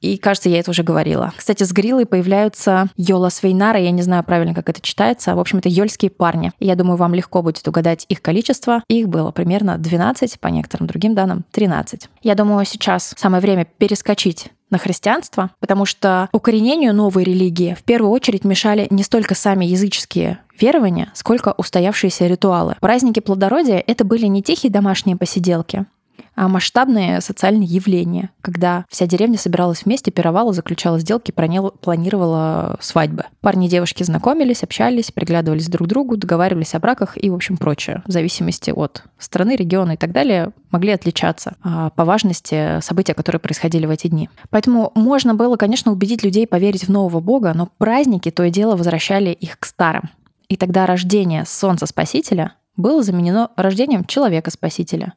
И, 0.00 0.16
кажется, 0.16 0.48
я 0.48 0.58
это 0.58 0.70
уже 0.70 0.82
говорила. 0.82 1.32
Кстати, 1.36 1.62
с 1.62 1.72
Грилой 1.72 2.06
появляются 2.06 2.88
Йола 2.96 3.28
Свейнара, 3.28 3.78
я 3.78 3.92
не 3.92 4.02
знаю 4.02 4.24
правильно, 4.24 4.52
как 4.54 4.68
это 4.68 4.80
читается. 4.80 5.34
В 5.36 5.38
общем, 5.38 5.58
это 5.58 5.68
йольские 5.68 6.10
парни. 6.10 6.52
Я 6.58 6.74
думаю, 6.74 6.96
вам 6.96 7.14
легко 7.14 7.42
будет 7.42 7.66
угадать 7.68 8.06
их 8.08 8.20
количество. 8.20 8.82
Их 8.88 9.08
было 9.08 9.30
примерно 9.30 9.78
12, 9.78 10.40
по 10.40 10.48
некоторым 10.48 10.88
другим 10.88 11.14
данным 11.14 11.44
13. 11.52 12.08
Я 12.22 12.34
думаю, 12.34 12.64
сейчас 12.64 13.14
самое 13.16 13.40
время 13.40 13.64
перескочить 13.64 14.50
на 14.72 14.78
христианство, 14.78 15.50
потому 15.60 15.84
что 15.84 16.28
укоренению 16.32 16.94
новой 16.94 17.22
религии 17.22 17.76
в 17.78 17.84
первую 17.84 18.10
очередь 18.10 18.44
мешали 18.44 18.88
не 18.90 19.04
столько 19.04 19.36
сами 19.36 19.64
языческие 19.66 20.40
верования, 20.58 21.12
сколько 21.14 21.54
устоявшиеся 21.56 22.26
ритуалы. 22.26 22.76
Праздники 22.80 23.20
плодородия— 23.20 23.82
это 23.86 24.04
были 24.04 24.26
не 24.26 24.42
тихие 24.42 24.72
домашние 24.72 25.16
посиделки, 25.16 25.86
масштабные 26.36 27.20
социальные 27.20 27.68
явления, 27.68 28.30
когда 28.40 28.84
вся 28.88 29.06
деревня 29.06 29.38
собиралась 29.38 29.84
вместе, 29.84 30.10
пировала, 30.10 30.52
заключала 30.52 30.98
сделки, 30.98 31.30
планировала 31.30 32.76
свадьбы. 32.80 33.24
Парни 33.40 33.66
и 33.66 33.70
девушки 33.70 34.02
знакомились, 34.02 34.62
общались, 34.62 35.10
приглядывались 35.10 35.68
друг 35.68 35.86
к 35.86 35.90
другу, 35.90 36.16
договаривались 36.16 36.74
о 36.74 36.80
браках 36.80 37.22
и, 37.22 37.30
в 37.30 37.34
общем, 37.34 37.56
прочее. 37.56 38.02
В 38.06 38.12
зависимости 38.12 38.70
от 38.70 39.04
страны, 39.18 39.56
региона 39.56 39.92
и 39.92 39.96
так 39.96 40.12
далее 40.12 40.52
могли 40.70 40.92
отличаться 40.92 41.56
а, 41.62 41.90
по 41.90 42.04
важности 42.04 42.80
события, 42.80 43.14
которые 43.14 43.40
происходили 43.40 43.86
в 43.86 43.90
эти 43.90 44.08
дни. 44.08 44.30
Поэтому 44.50 44.92
можно 44.94 45.34
было, 45.34 45.56
конечно, 45.56 45.92
убедить 45.92 46.24
людей 46.24 46.46
поверить 46.46 46.84
в 46.84 46.90
нового 46.90 47.20
бога, 47.20 47.52
но 47.54 47.68
праздники 47.78 48.30
то 48.30 48.44
и 48.44 48.50
дело 48.50 48.76
возвращали 48.76 49.30
их 49.30 49.58
к 49.58 49.66
старым. 49.66 50.10
И 50.48 50.56
тогда 50.56 50.86
рождение 50.86 51.44
Солнца 51.46 51.86
Спасителя 51.86 52.54
было 52.76 53.02
заменено 53.02 53.50
рождением 53.56 54.04
Человека-Спасителя. 54.04 55.14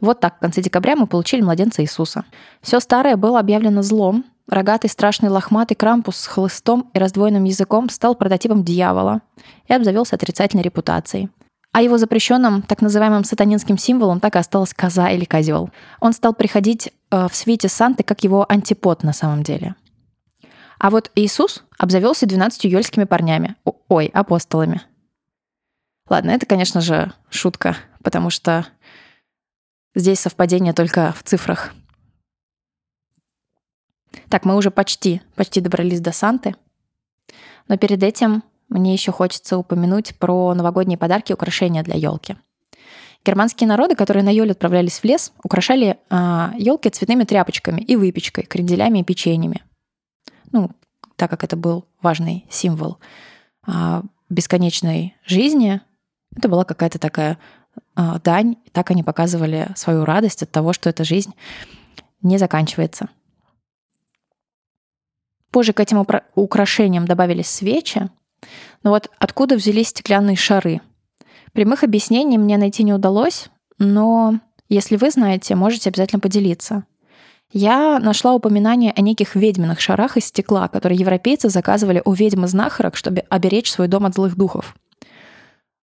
Вот 0.00 0.20
так 0.20 0.36
в 0.36 0.40
конце 0.40 0.60
декабря 0.62 0.96
мы 0.96 1.06
получили 1.06 1.40
младенца 1.40 1.82
Иисуса. 1.82 2.24
Все 2.60 2.80
старое 2.80 3.16
было 3.16 3.40
объявлено 3.40 3.82
злом. 3.82 4.24
Рогатый 4.48 4.90
страшный 4.90 5.30
лохматый 5.30 5.76
Крампус 5.76 6.16
с 6.16 6.26
хлыстом 6.26 6.90
и 6.92 6.98
раздвоенным 6.98 7.44
языком 7.44 7.88
стал 7.88 8.14
прототипом 8.14 8.62
дьявола 8.62 9.22
и 9.68 9.72
обзавелся 9.72 10.16
отрицательной 10.16 10.62
репутацией. 10.62 11.30
А 11.72 11.82
его 11.82 11.98
запрещенным, 11.98 12.62
так 12.62 12.82
называемым 12.82 13.24
сатанинским 13.24 13.78
символом 13.78 14.20
так 14.20 14.36
и 14.36 14.38
осталась 14.38 14.74
коза 14.74 15.10
или 15.10 15.24
козел. 15.24 15.70
Он 16.00 16.12
стал 16.12 16.34
приходить 16.34 16.92
э, 17.10 17.26
в 17.28 17.34
свете 17.34 17.68
Санты 17.68 18.04
как 18.04 18.22
его 18.22 18.46
антипод 18.48 19.02
на 19.02 19.12
самом 19.12 19.42
деле. 19.42 19.74
А 20.78 20.90
вот 20.90 21.10
Иисус 21.14 21.64
обзавелся 21.78 22.26
12 22.26 22.64
юльскими 22.64 23.04
парнями. 23.04 23.56
Ой, 23.88 24.06
апостолами. 24.06 24.82
Ладно, 26.08 26.30
это, 26.30 26.44
конечно 26.46 26.80
же, 26.80 27.12
шутка, 27.30 27.76
потому 28.02 28.30
что 28.30 28.66
Здесь 29.94 30.20
совпадение 30.20 30.72
только 30.72 31.12
в 31.12 31.22
цифрах. 31.22 31.72
Так, 34.28 34.44
мы 34.44 34.56
уже 34.56 34.70
почти, 34.70 35.22
почти 35.36 35.60
добрались 35.60 36.00
до 36.00 36.12
Санты. 36.12 36.56
Но 37.68 37.76
перед 37.76 38.02
этим 38.02 38.42
мне 38.68 38.92
еще 38.92 39.12
хочется 39.12 39.56
упомянуть 39.56 40.18
про 40.18 40.54
новогодние 40.54 40.98
подарки 40.98 41.30
и 41.30 41.34
украшения 41.34 41.82
для 41.82 41.94
елки. 41.94 42.36
Германские 43.24 43.68
народы, 43.68 43.94
которые 43.94 44.22
на 44.22 44.30
Йоль 44.30 44.50
отправлялись 44.50 44.98
в 44.98 45.04
лес, 45.04 45.32
украшали 45.42 45.98
а, 46.10 46.52
елки 46.58 46.90
цветными 46.90 47.24
тряпочками 47.24 47.80
и 47.80 47.96
выпечкой, 47.96 48.44
кренделями 48.44 48.98
и 48.98 49.04
печеньями. 49.04 49.62
Ну, 50.52 50.70
так 51.16 51.30
как 51.30 51.42
это 51.42 51.56
был 51.56 51.86
важный 52.02 52.44
символ 52.50 52.98
а, 53.66 54.02
бесконечной 54.28 55.16
жизни, 55.24 55.80
это 56.36 56.48
была 56.48 56.64
какая-то 56.64 56.98
такая 56.98 57.38
дань. 57.96 58.56
Так 58.72 58.90
они 58.90 59.02
показывали 59.02 59.68
свою 59.76 60.04
радость 60.04 60.42
от 60.42 60.50
того, 60.50 60.72
что 60.72 60.90
эта 60.90 61.04
жизнь 61.04 61.34
не 62.22 62.38
заканчивается. 62.38 63.08
Позже 65.50 65.72
к 65.72 65.80
этим 65.80 66.04
украшениям 66.34 67.06
добавились 67.06 67.48
свечи. 67.48 68.08
Но 68.82 68.90
вот 68.90 69.10
откуда 69.18 69.56
взялись 69.56 69.88
стеклянные 69.88 70.36
шары? 70.36 70.80
Прямых 71.52 71.84
объяснений 71.84 72.38
мне 72.38 72.58
найти 72.58 72.82
не 72.82 72.92
удалось, 72.92 73.48
но 73.78 74.40
если 74.68 74.96
вы 74.96 75.10
знаете, 75.10 75.54
можете 75.54 75.90
обязательно 75.90 76.18
поделиться. 76.18 76.84
Я 77.52 78.00
нашла 78.00 78.34
упоминание 78.34 78.92
о 78.96 79.00
неких 79.00 79.36
ведьминых 79.36 79.80
шарах 79.80 80.16
из 80.16 80.24
стекла, 80.24 80.66
которые 80.66 80.98
европейцы 80.98 81.48
заказывали 81.48 82.02
у 82.04 82.12
ведьм-знахарок, 82.12 82.96
чтобы 82.96 83.20
оберечь 83.28 83.70
свой 83.70 83.86
дом 83.86 84.06
от 84.06 84.14
злых 84.14 84.36
духов. 84.36 84.74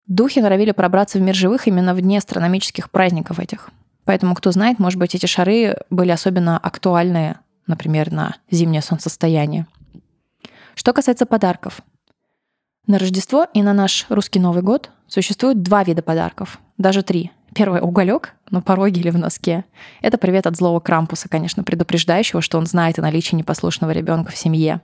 Духи 0.10 0.42
норовили 0.42 0.72
пробраться 0.72 1.18
в 1.18 1.22
мир 1.22 1.34
живых 1.34 1.68
именно 1.68 1.96
в 1.96 2.02
дни 2.02 2.18
астрономических 2.18 2.92
праздников 2.92 3.40
этих. 3.40 3.70
Поэтому, 4.04 4.36
кто 4.36 4.52
знает, 4.52 4.78
может 4.80 5.00
быть, 5.00 5.16
эти 5.16 5.28
шары 5.28 5.78
были 5.90 6.12
особенно 6.12 6.58
актуальны 6.58 7.38
например, 7.70 8.12
на 8.12 8.36
зимнее 8.52 8.82
солнцестояние. 8.82 9.66
Что 10.76 10.92
касается 10.92 11.26
подарков. 11.26 11.82
На 12.88 12.98
Рождество 12.98 13.46
и 13.54 13.62
на 13.62 13.74
наш 13.74 14.06
русский 14.10 14.40
Новый 14.40 14.64
год 14.64 14.90
существует 15.08 15.62
два 15.62 15.84
вида 15.84 16.02
подарков, 16.02 16.60
даже 16.78 17.04
три. 17.04 17.32
Первый— 17.54 17.82
уголек 17.82 18.34
на 18.52 18.62
пороге 18.62 19.02
или 19.02 19.10
в 19.10 19.18
носке. 19.18 19.66
Это 20.02 20.18
привет 20.18 20.48
от 20.48 20.56
злого 20.56 20.80
Крампуса, 20.80 21.30
конечно, 21.30 21.64
предупреждающего, 21.64 22.42
что 22.42 22.58
он 22.58 22.66
знает 22.66 23.00
о 23.00 23.02
наличии 23.02 23.36
непослушного 23.36 23.92
ребенка 23.92 24.32
в 24.32 24.38
семье. 24.38 24.82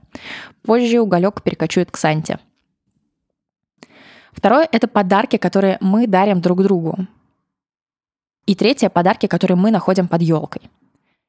Позже 0.62 1.00
уголек 1.00 1.42
перекочует 1.42 1.90
к 1.90 1.96
Санте. 1.96 2.38
Второе— 4.36 4.68
это 4.72 4.86
подарки, 4.86 5.38
которые 5.38 5.78
мы 5.80 6.06
дарим 6.06 6.40
друг 6.40 6.62
другу. 6.62 7.06
И 8.44 8.54
третье— 8.54 8.88
подарки, 8.90 9.26
которые 9.26 9.56
мы 9.56 9.70
находим 9.70 10.06
под 10.08 10.22
елкой. 10.22 10.70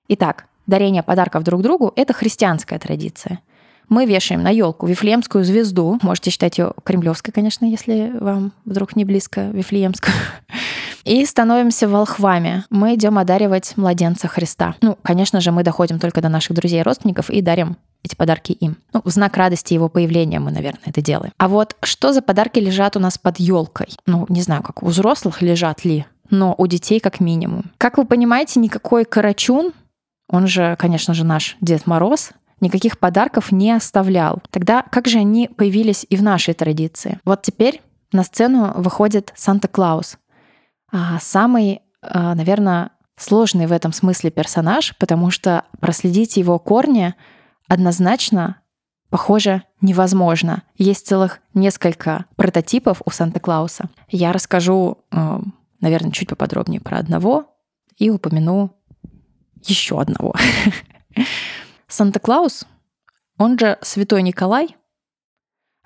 Итак, 0.09 0.47
дарение 0.67 1.03
подарков 1.03 1.43
друг 1.43 1.61
другу— 1.61 1.93
это 1.95 2.13
христианская 2.13 2.77
традиция. 2.77 3.39
Мы 3.87 4.05
вешаем 4.05 4.43
на 4.43 4.49
елку 4.49 4.85
Вифлеемскую 4.85 5.45
звезду. 5.45 5.97
Можете 6.01 6.29
считать 6.29 6.57
ее 6.57 6.73
кремлевской, 6.83 7.31
конечно, 7.33 7.65
если 7.65 8.11
вам 8.19 8.51
вдруг 8.65 8.97
не 8.97 9.05
близко 9.05 9.49
Вифлеемскую. 9.51 10.13
И 11.05 11.25
становимся 11.25 11.87
волхвами. 11.87 12.65
Мы 12.69 12.95
идем 12.95 13.17
одаривать 13.17 13.77
младенца 13.77 14.27
Христа. 14.27 14.75
Ну, 14.81 14.97
конечно 15.01 15.39
же, 15.39 15.53
мы 15.53 15.63
доходим 15.63 15.99
только 15.99 16.19
до 16.19 16.27
наших 16.27 16.57
друзей 16.57 16.81
и 16.81 16.83
родственников 16.83 17.29
и 17.29 17.41
дарим 17.41 17.77
эти 18.03 18.15
подарки 18.15 18.51
им. 18.51 18.77
Ну, 18.93 19.01
в 19.03 19.09
знак 19.09 19.35
радости 19.37 19.73
его 19.73 19.89
появления 19.89 20.39
мы, 20.39 20.51
наверное, 20.51 20.83
это 20.85 21.01
делаем. 21.01 21.33
А 21.37 21.47
вот 21.47 21.75
что 21.83 22.13
за 22.13 22.21
подарки 22.21 22.59
лежат 22.59 22.95
у 22.95 22.99
нас 22.99 23.17
под 23.17 23.39
елкой? 23.39 23.87
Ну, 24.05 24.25
не 24.29 24.41
знаю, 24.41 24.63
как 24.63 24.83
у 24.83 24.87
взрослых 24.87 25.41
лежат 25.41 25.85
ли, 25.85 26.05
но 26.29 26.55
у 26.57 26.67
детей 26.67 26.99
как 26.99 27.19
минимум. 27.19 27.71
Как 27.77 27.97
вы 27.97 28.05
понимаете, 28.05 28.59
никакой 28.59 29.05
карачун, 29.05 29.73
он 30.29 30.47
же, 30.47 30.75
конечно 30.77 31.13
же, 31.13 31.23
наш 31.23 31.57
Дед 31.61 31.87
Мороз, 31.87 32.31
никаких 32.59 32.99
подарков 32.99 33.51
не 33.51 33.71
оставлял. 33.71 34.41
Тогда 34.49 34.83
как 34.83 35.07
же 35.07 35.19
они 35.19 35.47
появились 35.47 36.05
и 36.09 36.15
в 36.17 36.23
нашей 36.23 36.53
традиции? 36.53 37.19
Вот 37.23 37.41
теперь 37.41 37.81
на 38.11 38.23
сцену 38.23 38.73
выходит 38.75 39.33
Санта-Клаус. 39.35 40.17
А, 40.91 41.19
самый, 41.19 41.81
а, 42.01 42.35
наверное, 42.35 42.91
сложный 43.17 43.67
в 43.67 43.71
этом 43.71 43.93
смысле 43.93 44.31
персонаж, 44.31 44.95
потому 44.97 45.31
что 45.31 45.63
проследить 45.79 46.37
его 46.37 46.59
корни 46.59 47.15
однозначно, 47.67 48.61
похоже, 49.09 49.63
невозможно. 49.81 50.63
Есть 50.75 51.07
целых 51.07 51.39
несколько 51.53 52.25
прототипов 52.35 53.01
у 53.05 53.09
Санта-Клауса. 53.09 53.89
Я 54.09 54.31
расскажу, 54.31 54.99
а, 55.11 55.41
наверное, 55.79 56.11
чуть 56.11 56.29
поподробнее 56.29 56.81
про 56.81 56.97
одного 56.97 57.55
и 57.97 58.09
упомяну 58.09 58.75
еще 59.63 59.99
одного. 59.99 60.33
Санта-Клаус, 61.87 62.65
он 63.37 63.57
же 63.57 63.77
Святой 63.81 64.21
Николай, 64.23 64.75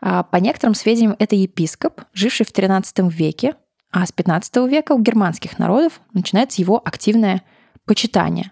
а 0.01 0.23
по 0.23 0.37
некоторым 0.37 0.73
сведениям 0.73 1.15
это 1.19 1.35
епископ, 1.35 2.01
живший 2.13 2.45
в 2.45 2.51
XIII 2.51 3.09
веке, 3.09 3.55
а 3.91 4.05
с 4.05 4.13
XV 4.13 4.69
века 4.69 4.93
у 4.93 4.99
германских 4.99 5.59
народов 5.59 6.01
начинается 6.13 6.61
его 6.61 6.81
активное 6.83 7.43
почитание. 7.85 8.51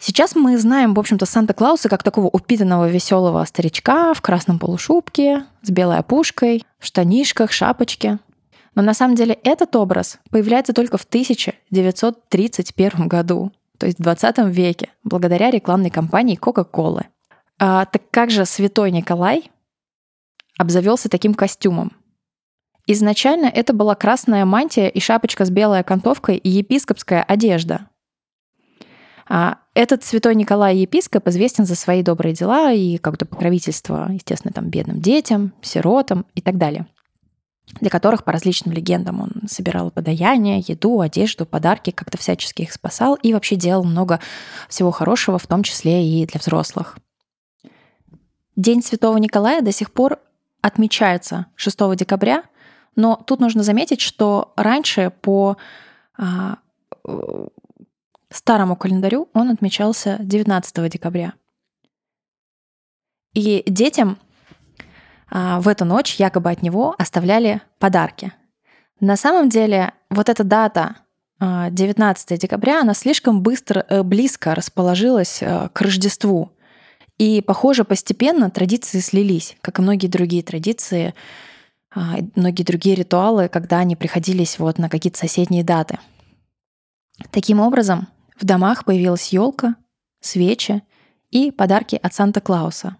Сейчас 0.00 0.34
мы 0.34 0.58
знаем, 0.58 0.94
в 0.94 0.98
общем-то, 0.98 1.26
Санта-Клауса 1.26 1.88
как 1.88 2.02
такого 2.02 2.26
упитанного 2.26 2.88
веселого 2.88 3.44
старичка 3.44 4.14
в 4.14 4.20
красном 4.20 4.58
полушубке, 4.58 5.44
с 5.62 5.70
белой 5.70 5.98
опушкой, 5.98 6.64
в 6.78 6.86
штанишках, 6.86 7.52
шапочке. 7.52 8.18
Но 8.74 8.82
на 8.82 8.94
самом 8.94 9.14
деле 9.14 9.38
этот 9.44 9.76
образ 9.76 10.18
появляется 10.30 10.72
только 10.72 10.96
в 10.96 11.04
1931 11.04 13.08
году 13.08 13.52
то 13.80 13.86
есть 13.86 13.98
в 13.98 14.02
20 14.02 14.38
веке, 14.54 14.90
благодаря 15.04 15.50
рекламной 15.50 15.88
кампании 15.88 16.38
Coca-Cola. 16.38 17.06
А, 17.58 17.86
так 17.86 18.02
как 18.10 18.30
же 18.30 18.44
святой 18.44 18.90
Николай 18.90 19.50
обзавелся 20.58 21.08
таким 21.08 21.32
костюмом? 21.32 21.92
Изначально 22.86 23.46
это 23.46 23.72
была 23.72 23.94
красная 23.94 24.44
мантия 24.44 24.88
и 24.88 25.00
шапочка 25.00 25.46
с 25.46 25.50
белой 25.50 25.80
окантовкой 25.80 26.36
и 26.36 26.50
епископская 26.50 27.22
одежда. 27.22 27.88
А 29.26 29.60
этот 29.80 30.04
святой 30.04 30.34
Николай 30.34 30.76
епископ 30.76 31.28
известен 31.28 31.64
за 31.66 31.74
свои 31.74 32.02
добрые 32.02 32.34
дела 32.34 32.72
и 32.72 32.98
как-то 32.98 33.26
покровительство, 33.26 34.08
естественно, 34.10 34.52
там 34.52 34.68
бедным 34.68 35.00
детям, 35.00 35.52
сиротам 35.62 36.26
и 36.34 36.40
так 36.40 36.58
далее– 36.58 36.86
для 37.80 37.90
которых 37.90 38.24
по 38.24 38.32
различным 38.32 38.74
легендам 38.74 39.20
он 39.20 39.30
собирал 39.46 39.90
подаяние, 39.90 40.62
еду, 40.66 41.00
одежду, 41.00 41.46
подарки, 41.46 41.90
как-то 41.90 42.18
всячески 42.18 42.62
их 42.62 42.72
спасал 42.72 43.14
и 43.14 43.32
вообще 43.32 43.56
делал 43.56 43.84
много 43.84 44.20
всего 44.68 44.90
хорошего, 44.90 45.38
в 45.38 45.46
том 45.46 45.62
числе 45.62 46.06
и 46.06 46.26
для 46.26 46.40
взрослых. 46.40 46.98
День 48.56 48.82
Святого 48.82 49.16
Николая 49.18 49.62
до 49.62 49.72
сих 49.72 49.92
пор 49.92 50.18
отмечается 50.60 51.46
6 51.54 51.96
декабря, 51.96 52.44
но 52.96 53.22
тут 53.26 53.40
нужно 53.40 53.62
заметить, 53.62 54.00
что 54.00 54.52
раньше 54.56 55.12
по 55.22 55.56
а, 56.18 56.58
старому 58.30 58.76
календарю 58.76 59.28
он 59.32 59.50
отмечался 59.50 60.16
19 60.20 60.90
декабря. 60.90 61.34
И 63.34 63.62
детям 63.66 64.18
а, 65.30 65.60
в 65.60 65.68
эту 65.68 65.84
ночь 65.84 66.16
якобы 66.16 66.50
от 66.50 66.62
него 66.62 66.94
оставляли 66.98 67.60
подарки. 67.78 68.32
На 69.00 69.16
самом 69.16 69.48
деле 69.48 69.92
вот 70.10 70.28
эта 70.28 70.44
дата 70.44 70.96
19 71.40 72.32
а, 72.32 72.36
декабря, 72.36 72.80
она 72.80 72.92
слишком 72.92 73.40
быстро, 73.40 73.86
э, 73.88 74.02
близко 74.02 74.54
расположилась 74.54 75.38
э, 75.40 75.68
к 75.72 75.80
Рождеству. 75.80 76.52
И, 77.16 77.40
похоже, 77.40 77.84
постепенно 77.84 78.50
традиции 78.50 79.00
слились, 79.00 79.56
как 79.62 79.78
и 79.78 79.82
многие 79.82 80.08
другие 80.08 80.42
традиции, 80.42 81.14
а, 81.94 82.18
многие 82.34 82.62
другие 82.62 82.94
ритуалы, 82.94 83.48
когда 83.48 83.78
они 83.78 83.96
приходились 83.96 84.58
вот 84.58 84.78
на 84.78 84.88
какие-то 84.88 85.18
соседние 85.18 85.64
даты. 85.64 85.98
Таким 87.30 87.60
образом, 87.60 88.08
в 88.40 88.44
домах 88.44 88.84
появилась 88.84 89.32
елка, 89.32 89.76
свечи 90.20 90.82
и 91.30 91.50
подарки 91.50 91.98
от 92.02 92.14
Санта-Клауса. 92.14 92.96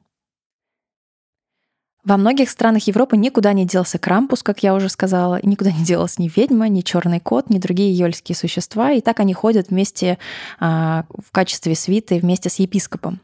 Во 2.03 2.17
многих 2.17 2.49
странах 2.49 2.87
Европы 2.87 3.19
никуда 3.19 3.53
не 3.53 3.67
делся 3.67 3.99
Крампус, 3.99 4.43
как 4.43 4.63
я 4.63 4.75
уже 4.75 4.89
сказала, 4.89 5.37
и 5.37 5.47
никуда 5.47 5.71
не 5.71 5.85
делась 5.85 6.19
ни 6.19 6.31
ведьма, 6.35 6.69
ни 6.69 6.81
черный 6.81 7.21
кот, 7.21 7.51
ни 7.51 7.59
другие 7.59 7.93
ёльские 7.93 8.35
существа, 8.35 8.93
и 8.93 9.03
так 9.03 9.21
они 9.21 9.35
ходят 9.35 9.69
вместе 9.69 10.19
а, 10.59 11.05
в 11.11 11.31
качестве 11.31 11.75
свиты 11.75 12.19
вместе 12.19 12.49
с 12.49 12.59
епископом. 12.59 13.21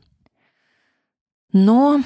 Но 1.53 2.03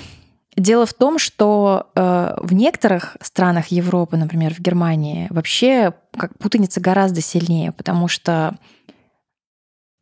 дело 0.56 0.86
в 0.86 0.94
том, 0.94 1.18
что 1.18 1.90
э, 1.96 2.36
в 2.40 2.52
некоторых 2.52 3.16
странах 3.20 3.68
Европы, 3.68 4.16
например, 4.16 4.54
в 4.54 4.60
Германии, 4.60 5.26
вообще 5.30 5.94
как 6.16 6.38
путаница 6.38 6.80
гораздо 6.80 7.20
сильнее, 7.20 7.72
потому 7.72 8.06
что 8.06 8.56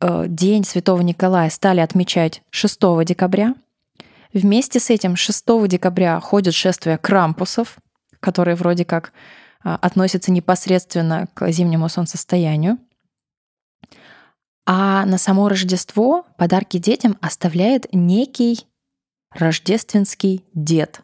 День 0.01 0.63
Святого 0.63 1.01
Николая 1.01 1.49
стали 1.49 1.79
отмечать 1.81 2.41
6 2.51 2.79
декабря— 3.05 3.55
Вместе 4.33 4.79
с 4.79 4.89
этим 4.89 5.15
6 5.15 5.67
декабря 5.67 6.19
ходит 6.19 6.53
шествие 6.53 6.97
крампусов, 6.97 7.77
которые 8.19 8.55
вроде 8.55 8.85
как 8.85 9.11
а, 9.63 9.75
относятся 9.75 10.31
непосредственно 10.31 11.27
к 11.33 11.51
зимнему 11.51 11.89
солнцестоянию. 11.89 12.77
А 14.67 15.05
на 15.05 15.17
само 15.17 15.49
Рождество 15.49 16.27
подарки 16.37 16.77
детям 16.77 17.17
оставляет 17.21 17.87
некий 17.91 18.67
рождественский 19.31 20.45
дед. 20.53 21.01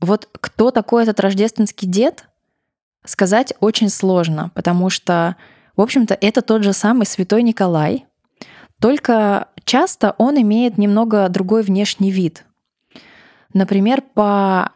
Вот 0.00 0.28
кто 0.40 0.72
такой 0.72 1.04
этот 1.04 1.20
рождественский 1.20 1.86
дед, 1.86 2.28
сказать 3.04 3.54
очень 3.60 3.90
сложно, 3.90 4.50
потому 4.56 4.90
что, 4.90 5.36
в 5.76 5.80
общем-то, 5.80 6.16
это 6.20 6.42
тот 6.42 6.62
же 6.62 6.72
самый 6.72 7.06
святой 7.06 7.42
Николай, 7.42 8.06
только 8.80 9.48
часто 9.64 10.14
он 10.18 10.40
имеет 10.40 10.78
немного 10.78 11.28
другой 11.28 11.62
внешний 11.62 12.10
вид. 12.10 12.44
Например, 13.52 14.02
по 14.02 14.72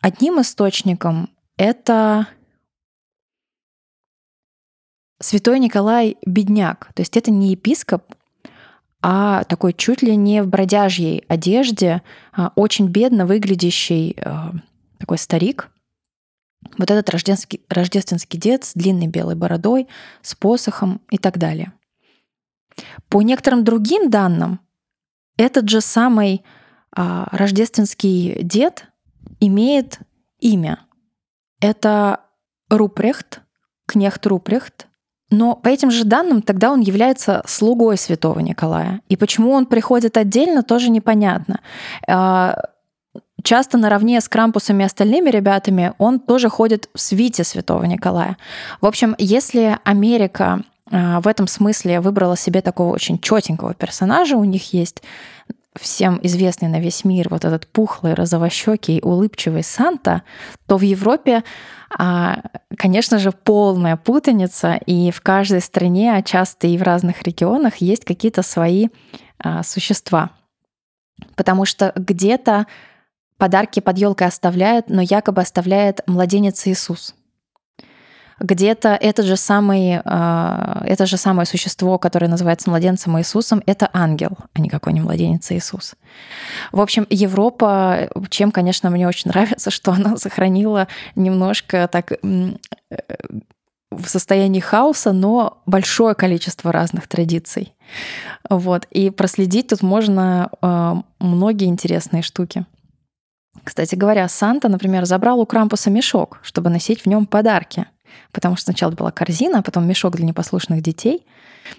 одним 0.00 0.40
источникам 0.40 1.30
это 1.56 2.26
святой 5.20 5.58
Николай 5.58 6.16
Бедняк. 6.26 6.90
То 6.94 7.02
есть 7.02 7.16
это 7.16 7.30
не 7.30 7.50
епископ, 7.50 8.14
а 9.02 9.44
такой 9.44 9.72
чуть 9.72 10.02
ли 10.02 10.16
не 10.16 10.42
в 10.42 10.48
бродяжьей 10.48 11.24
одежде, 11.28 12.02
а 12.32 12.52
очень 12.56 12.88
бедно 12.88 13.26
выглядящий 13.26 14.16
а, 14.20 14.52
такой 14.98 15.18
старик. 15.18 15.70
Вот 16.78 16.90
этот 16.90 17.08
рождественский, 17.10 17.62
рождественский 17.68 18.38
дед 18.38 18.64
с 18.64 18.74
длинной 18.74 19.06
белой 19.06 19.34
бородой, 19.34 19.88
с 20.22 20.34
посохом 20.34 21.00
и 21.10 21.18
так 21.18 21.38
далее. 21.38 21.72
По 23.08 23.22
некоторым 23.22 23.64
другим 23.64 24.10
данным, 24.10 24.60
этот 25.36 25.68
же 25.68 25.80
самый 25.80 26.44
а, 26.92 27.28
рождественский 27.30 28.42
дед 28.42 28.86
имеет 29.40 30.00
имя. 30.40 30.80
Это 31.60 32.20
Рупрехт, 32.68 33.40
кнехт 33.86 34.26
Рупрехт 34.26 34.88
Но 35.30 35.54
по 35.54 35.68
этим 35.68 35.90
же 35.90 36.04
данным 36.04 36.42
тогда 36.42 36.72
он 36.72 36.80
является 36.80 37.42
слугой 37.46 37.96
святого 37.96 38.40
Николая. 38.40 39.02
И 39.08 39.16
почему 39.16 39.52
он 39.52 39.66
приходит 39.66 40.16
отдельно, 40.16 40.62
тоже 40.62 40.90
непонятно. 40.90 41.60
Часто 43.46 43.78
наравне 43.78 44.20
с 44.20 44.28
Крампусом 44.28 44.80
и 44.80 44.82
остальными 44.82 45.30
ребятами 45.30 45.92
он 45.98 46.18
тоже 46.18 46.48
ходит 46.48 46.90
в 46.92 47.00
свите 47.00 47.44
святого 47.44 47.84
Николая. 47.84 48.38
В 48.80 48.86
общем, 48.86 49.14
если 49.18 49.78
Америка 49.84 50.64
а, 50.90 51.20
в 51.20 51.28
этом 51.28 51.46
смысле 51.46 52.00
выбрала 52.00 52.36
себе 52.36 52.60
такого 52.60 52.92
очень 52.92 53.20
четенького 53.20 53.72
персонажа, 53.74 54.36
у 54.36 54.42
них 54.42 54.72
есть 54.72 55.00
всем 55.76 56.18
известный 56.24 56.66
на 56.66 56.80
весь 56.80 57.04
мир 57.04 57.28
вот 57.30 57.44
этот 57.44 57.68
пухлый, 57.68 58.14
розовощекий, 58.14 58.98
улыбчивый 59.00 59.62
Санта, 59.62 60.24
то 60.66 60.76
в 60.76 60.82
Европе, 60.82 61.44
а, 61.96 62.40
конечно 62.76 63.20
же, 63.20 63.30
полная 63.30 63.96
путаница, 63.96 64.74
и 64.86 65.12
в 65.12 65.20
каждой 65.20 65.60
стране, 65.60 66.16
а 66.16 66.22
часто 66.22 66.66
и 66.66 66.76
в 66.76 66.82
разных 66.82 67.22
регионах 67.22 67.76
есть 67.76 68.04
какие-то 68.04 68.42
свои 68.42 68.88
а, 69.38 69.62
существа. 69.62 70.30
Потому 71.36 71.64
что 71.64 71.92
где-то 71.94 72.66
подарки 73.38 73.80
под 73.80 73.98
елкой 73.98 74.28
оставляют, 74.28 74.88
но 74.88 75.02
якобы 75.02 75.42
оставляет 75.42 76.00
младенец 76.06 76.66
Иисус— 76.66 77.14
где-то 78.38 78.90
этот 78.90 79.24
же 79.24 79.36
самый, 79.36 80.00
а, 80.04 80.82
это 80.84 81.06
же 81.06 81.16
самое 81.16 81.46
существо, 81.46 81.98
которое 81.98 82.28
называется 82.28 82.68
младенцем 82.68 83.18
Иисусом, 83.18 83.62
это 83.66 83.88
ангел, 83.92 84.36
а 84.52 84.60
не 84.60 84.68
какой-нибудь 84.68 85.06
младенец 85.06 85.50
Иисус. 85.52 85.94
В 86.70 86.80
общем, 86.80 87.06
Европа, 87.08 88.10
чем, 88.28 88.50
конечно, 88.52 88.90
мне 88.90 89.08
очень 89.08 89.30
нравится, 89.30 89.70
что 89.70 89.92
она 89.92 90.16
сохранила 90.18 90.86
немножко 91.14 91.88
так 91.90 92.12
э, 92.12 92.18
в 93.90 94.06
состоянии 94.06 94.60
хаоса, 94.60 95.12
но 95.12 95.62
большое 95.64 96.14
количество 96.14 96.72
разных 96.72 97.08
традиций. 97.08 97.74
Вот. 98.50 98.86
И 98.90 99.08
проследить 99.08 99.68
тут 99.68 99.82
можно 99.82 100.50
э, 100.60 100.94
многие 101.20 101.68
интересные 101.68 102.22
штуки. 102.22 102.66
Кстати 103.66 103.96
говоря, 103.96 104.28
Санта, 104.28 104.68
например, 104.68 105.04
забрал 105.04 105.40
у 105.40 105.44
Крампуса 105.44 105.90
мешок, 105.90 106.38
чтобы 106.42 106.70
носить 106.70 107.02
в 107.02 107.06
нем 107.06 107.26
подарки— 107.26 107.86
потому 108.32 108.56
что 108.56 108.64
сначала 108.64 108.90
была 108.90 109.10
корзина, 109.10 109.58
а 109.58 109.62
потом 109.62 109.88
мешок 109.88 110.16
для 110.16 110.26
непослушных 110.26 110.82
детей. 110.82 111.26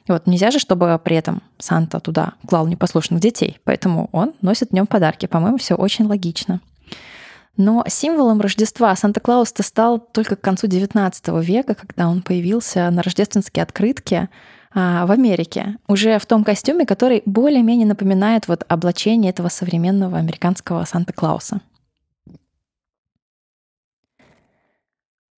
И 0.08 0.12
вот 0.12 0.28
нельзя 0.28 0.52
же, 0.52 0.60
чтобы 0.60 1.00
при 1.04 1.15
этом 1.15 1.41
Санта 1.58 2.00
туда 2.00 2.34
клал 2.47 2.67
непослушных 2.67 3.19
детей, 3.19 3.60
поэтому 3.63 4.10
он 4.12 4.34
носит 4.41 4.69
в 4.69 4.73
нем 4.73 4.88
подарки. 4.88 5.28
По-моему, 5.28 5.58
все 5.58 5.76
очень 5.76 6.06
логично. 6.06 6.60
Но 7.56 7.84
символом 7.88 8.41
Рождества 8.41 8.95
Санта-Клаус-то 8.95 9.63
стал 9.63 10.00
только 10.00 10.36
к 10.36 10.41
концу 10.41 10.67
XIX 10.67 11.43
века, 11.43 11.73
когда 11.73 12.08
он 12.08 12.21
появился 12.21 12.89
на 12.91 13.02
рождественские 13.02 13.63
открытки 13.63 14.30
а, 14.76 15.08
в 15.08 15.12
Америке, 15.12 15.78
уже 15.88 16.19
в 16.19 16.26
том 16.28 16.43
костюме, 16.43 16.86
который 16.86 17.23
более-менее 17.26 17.88
напоминает 17.88 18.47
вот 18.47 18.63
облачение 18.67 19.32
этого 19.32 19.50
современного 19.50 20.19
американского 20.19 20.86
Санта-Клауса. 20.86 21.62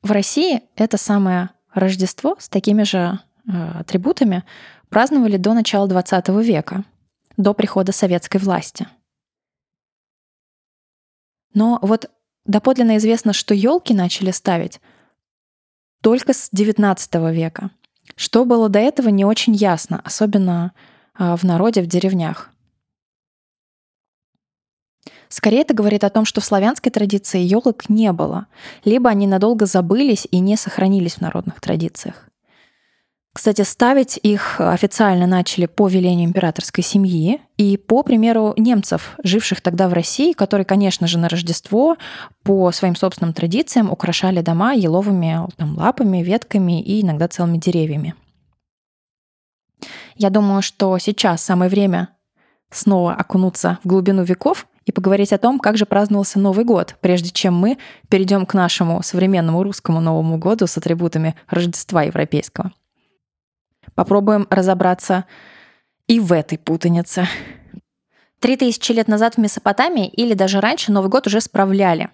В 0.01 0.11
России 0.11 0.63
это 0.75 0.97
самое 0.97 1.49
Рождество 1.73 2.35
с 2.39 2.49
такими 2.49 2.83
же 2.83 3.19
э, 3.47 3.51
атрибутами 3.79 4.43
праздновали 4.89 5.37
до 5.37 5.53
начала 5.53 5.87
XX 5.87 6.43
века, 6.43 6.83
до 7.37 7.53
прихода 7.53 7.91
советской 7.91 8.37
власти. 8.37 8.87
Но 11.53 11.79
вот 11.81 12.09
доподлинно 12.45 12.97
известно, 12.97 13.33
что 13.33 13.53
елки 13.53 13.93
начали 13.93 14.31
ставить 14.31 14.79
только 16.01 16.33
с 16.33 16.49
XIX 16.51 17.33
века. 17.33 17.71
Что 18.15 18.45
было 18.45 18.69
до 18.69 18.79
этого, 18.79 19.09
не 19.09 19.25
очень 19.25 19.53
ясно, 19.53 20.01
особенно 20.03 20.73
э, 21.17 21.35
в 21.35 21.43
народе, 21.43 21.81
в 21.81 21.87
деревнях. 21.87 22.51
Скорее 25.29 25.61
это 25.61 25.75
говорит 25.75 26.03
о 26.03 26.09
том, 26.09 26.25
что 26.25 26.41
в 26.41 26.45
славянской 26.45 26.91
традиции 26.91 27.39
елок 27.39 27.87
не 27.87 28.11
было, 28.11 28.47
либо 28.83 29.11
они 29.11 29.27
надолго 29.27 29.67
забылись 29.67 30.27
и 30.31 30.39
не 30.39 30.57
сохранились 30.57 31.15
в 31.15 31.21
народных 31.21 31.61
традициях. 31.61 32.25
Кстати, 33.31 33.61
ставить 33.61 34.19
их 34.21 34.59
официально 34.59 35.27
начали 35.27 35.67
по 35.67 35.87
велению 35.87 36.27
императорской 36.27 36.83
семьи 36.83 37.39
и 37.57 37.77
по 37.77 38.01
примеру 38.01 38.55
немцев, 38.57 39.15
живших 39.23 39.61
тогда 39.61 39.87
в 39.87 39.93
России, 39.93 40.33
которые, 40.33 40.65
конечно 40.65 41.05
же, 41.05 41.19
на 41.19 41.29
Рождество 41.29 41.95
по 42.43 42.71
своим 42.71 42.95
собственным 42.95 43.33
традициям 43.33 43.91
украшали 43.91 44.41
дома 44.41 44.73
еловыми 44.73 45.47
там, 45.57 45.77
лапами, 45.77 46.23
ветками 46.23 46.81
и 46.81 47.01
иногда 47.01 47.27
целыми 47.27 47.59
деревьями. 47.59 48.15
Я 50.15 50.31
думаю, 50.31 50.63
что 50.63 50.97
сейчас 50.97 51.43
самое 51.43 51.69
время 51.69 52.09
снова 52.71 53.13
окунуться 53.13 53.79
в 53.83 53.87
глубину 53.87 54.23
веков 54.23 54.67
и 54.85 54.91
поговорить 54.91 55.33
о 55.33 55.37
том, 55.37 55.59
как 55.59 55.77
же 55.77 55.85
праздновался 55.85 56.39
Новый 56.39 56.65
год, 56.65 56.95
прежде 57.01 57.29
чем 57.29 57.55
мы 57.55 57.77
перейдем 58.09 58.45
к 58.45 58.53
нашему 58.53 59.03
современному 59.03 59.63
русскому 59.63 60.01
Новому 60.01 60.37
году 60.37 60.67
с 60.67 60.77
атрибутами 60.77 61.35
Рождества 61.47 62.03
европейского. 62.03 62.71
Попробуем 63.95 64.47
разобраться 64.49 65.25
и 66.07 66.19
в 66.19 66.31
этой 66.31 66.57
путанице. 66.57 67.27
Три 68.39 68.55
тысячи 68.55 68.91
лет 68.91 69.07
назад 69.07 69.35
в 69.35 69.37
Месопотамии 69.37 70.07
или 70.07 70.33
даже 70.33 70.61
раньше 70.61 70.91
Новый 70.91 71.09
год 71.09 71.27
уже 71.27 71.41
справляли, 71.41 72.09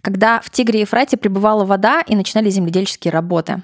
когда 0.00 0.40
в 0.40 0.50
Тигре 0.50 0.80
и 0.80 0.82
Ефрате 0.82 1.16
прибывала 1.16 1.64
вода 1.64 2.00
и 2.00 2.16
начинали 2.16 2.48
земледельческие 2.48 3.12
работы. 3.12 3.62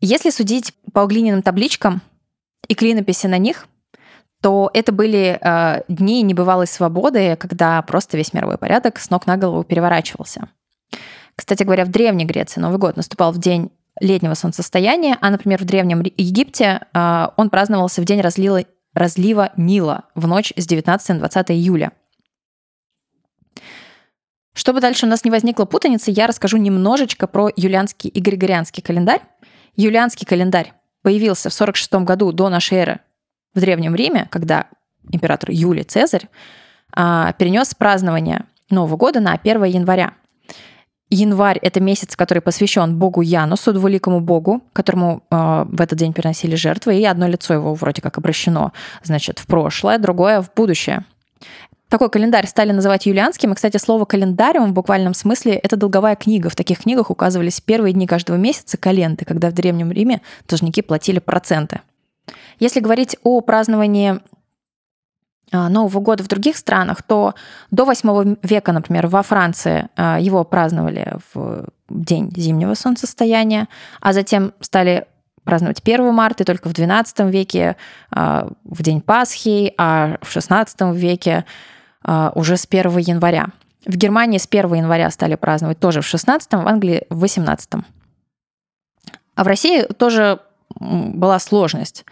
Если 0.00 0.30
судить 0.30 0.74
по 0.92 1.06
глиняным 1.06 1.42
табличкам 1.42 2.00
и 2.68 2.74
клинописи 2.74 3.26
на 3.26 3.38
них, 3.38 3.66
то 4.42 4.70
это 4.74 4.90
были 4.90 5.38
э, 5.40 5.82
дни 5.86 6.20
небывалой 6.22 6.66
свободы, 6.66 7.36
когда 7.36 7.80
просто 7.82 8.16
весь 8.16 8.32
мировой 8.32 8.58
порядок 8.58 8.98
с 8.98 9.08
ног 9.08 9.26
на 9.26 9.36
голову 9.36 9.62
переворачивался. 9.62 10.48
Кстати 11.36 11.62
говоря, 11.62 11.84
в 11.84 11.90
Древней 11.90 12.24
Греции 12.24 12.60
Новый 12.60 12.78
год 12.78 12.96
наступал 12.96 13.32
в 13.32 13.38
день 13.38 13.70
летнего 14.00 14.34
солнцестояния, 14.34 15.16
а, 15.20 15.30
например, 15.30 15.60
в 15.60 15.64
Древнем 15.64 16.02
Египте 16.16 16.80
э, 16.92 17.26
он 17.36 17.50
праздновался 17.50 18.02
в 18.02 18.04
день 18.04 18.20
разлива, 18.20 18.64
разлива 18.94 19.52
Нила 19.56 20.06
в 20.16 20.26
ночь 20.26 20.52
с 20.56 20.66
19 20.66 21.08
на 21.10 21.18
20 21.20 21.50
июля. 21.52 21.92
Чтобы 24.54 24.80
дальше 24.80 25.06
у 25.06 25.08
нас 25.08 25.24
не 25.24 25.30
возникло 25.30 25.66
путаницы, 25.66 26.10
я 26.10 26.26
расскажу 26.26 26.56
немножечко 26.56 27.28
про 27.28 27.48
юлианский 27.54 28.10
и 28.10 28.20
григорианский 28.20 28.82
календарь. 28.82 29.20
Юлианский 29.76 30.26
календарь 30.26 30.72
появился 31.02 31.48
в 31.48 31.54
46 31.54 31.94
году 32.04 32.32
до 32.32 32.48
нашей 32.48 32.78
эры 32.78 33.00
в 33.54 33.60
Древнем 33.60 33.94
Риме, 33.94 34.26
когда 34.30 34.66
император 35.10 35.50
Юлий 35.50 35.84
Цезарь 35.84 36.28
а, 36.94 37.32
перенес 37.32 37.74
празднование 37.74 38.44
Нового 38.70 38.96
года 38.96 39.20
на 39.20 39.32
1 39.32 39.64
января. 39.64 40.14
Январь— 41.10 41.58
это 41.62 41.78
месяц, 41.78 42.16
который 42.16 42.40
посвящен 42.40 42.96
богу 42.96 43.20
Янусу, 43.20 43.74
двуликому 43.74 44.20
богу, 44.20 44.62
которому 44.72 45.22
э, 45.30 45.64
в 45.68 45.78
этот 45.82 45.98
день 45.98 46.14
приносили 46.14 46.54
жертвы, 46.54 46.98
и 46.98 47.04
одно 47.04 47.28
лицо 47.28 47.52
его 47.52 47.74
вроде 47.74 48.00
как 48.00 48.16
обращено, 48.16 48.72
значит, 49.02 49.38
в 49.38 49.46
прошлое, 49.46 49.98
другое— 49.98 50.40
в 50.42 50.50
будущее. 50.54 51.04
Такой 51.90 52.08
календарь 52.08 52.46
стали 52.46 52.72
называть 52.72 53.04
юлианским. 53.04 53.52
И, 53.52 53.54
кстати, 53.54 53.76
слово 53.76 54.06
«календариум» 54.06 54.70
в 54.70 54.72
буквальном 54.72 55.12
смысле— 55.12 55.52
это 55.62 55.76
долговая 55.76 56.16
книга. 56.16 56.48
В 56.48 56.56
таких 56.56 56.78
книгах 56.78 57.10
указывались 57.10 57.60
первые 57.60 57.92
дни 57.92 58.06
каждого 58.06 58.38
месяца 58.38 58.78
каленты, 58.78 59.26
когда 59.26 59.50
в 59.50 59.52
Древнем 59.52 59.92
Риме 59.92 60.22
должники 60.48 60.80
платили 60.80 61.18
проценты. 61.18 61.82
Если 62.58 62.80
говорить 62.80 63.16
о 63.22 63.40
праздновании 63.40 64.20
а, 65.52 65.68
Нового 65.68 66.00
года 66.00 66.24
в 66.24 66.28
других 66.28 66.56
странах, 66.56 67.02
то 67.02 67.34
до 67.70 67.84
8 67.84 68.36
века, 68.42 68.72
например, 68.72 69.06
во 69.06 69.22
Франции 69.22 69.88
а, 69.96 70.18
его 70.18 70.44
праздновали 70.44 71.18
в 71.34 71.66
день 71.90 72.32
зимнего 72.34 72.74
солнцестояния, 72.74 73.68
а 74.00 74.14
затем 74.14 74.54
стали 74.60 75.06
праздновать 75.44 75.82
1 75.84 76.14
марта, 76.14 76.42
и 76.42 76.46
только 76.46 76.68
в 76.68 76.72
XII 76.72 77.30
веке 77.30 77.76
а, 78.10 78.48
в 78.64 78.82
день 78.82 79.02
Пасхи, 79.02 79.74
а 79.76 80.16
в 80.22 80.34
XVI 80.34 80.96
веке 80.96 81.44
уже 82.34 82.56
с 82.56 82.66
1 82.68 82.98
января. 82.98 83.46
В 83.86 83.96
Германии 83.96 84.38
с 84.38 84.48
1 84.50 84.74
января 84.74 85.08
стали 85.10 85.36
праздновать 85.36 85.78
тоже 85.78 86.00
в 86.00 86.06
16 86.06 86.52
в 86.52 86.66
Англии 86.66 87.06
в 87.10 87.20
18 87.20 87.74
А 89.36 89.44
в 89.44 89.46
России 89.46 89.82
тоже 89.82 90.40
была 90.80 91.38
сложность. 91.38 92.04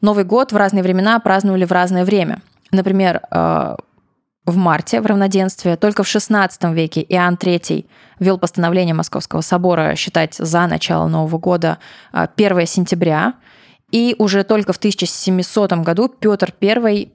Новый 0.00 0.24
год 0.24 0.52
в 0.52 0.56
разные 0.56 0.82
времена 0.82 1.18
праздновали 1.20 1.64
в 1.64 1.72
разное 1.72 2.04
время. 2.04 2.40
Например, 2.72 3.20
э, 3.30 3.76
в 4.46 4.56
марте, 4.56 5.00
в 5.00 5.06
равноденствие, 5.06 5.76
только 5.76 6.02
в 6.02 6.06
XVI 6.06 6.72
веке 6.72 7.04
Иоанн 7.08 7.34
III 7.34 7.86
ввел 8.18 8.38
постановление 8.38 8.94
Московского 8.94 9.42
собора 9.42 9.94
считать 9.96 10.34
за 10.34 10.66
начало 10.66 11.08
Нового 11.08 11.38
года 11.38 11.78
1 12.12 12.58
э, 12.58 12.66
сентября, 12.66 13.34
и 13.90 14.14
уже 14.18 14.44
только 14.44 14.72
в 14.72 14.78
1700 14.78 15.72
году 15.72 16.08
Петр 16.08 16.54
I 16.62 17.12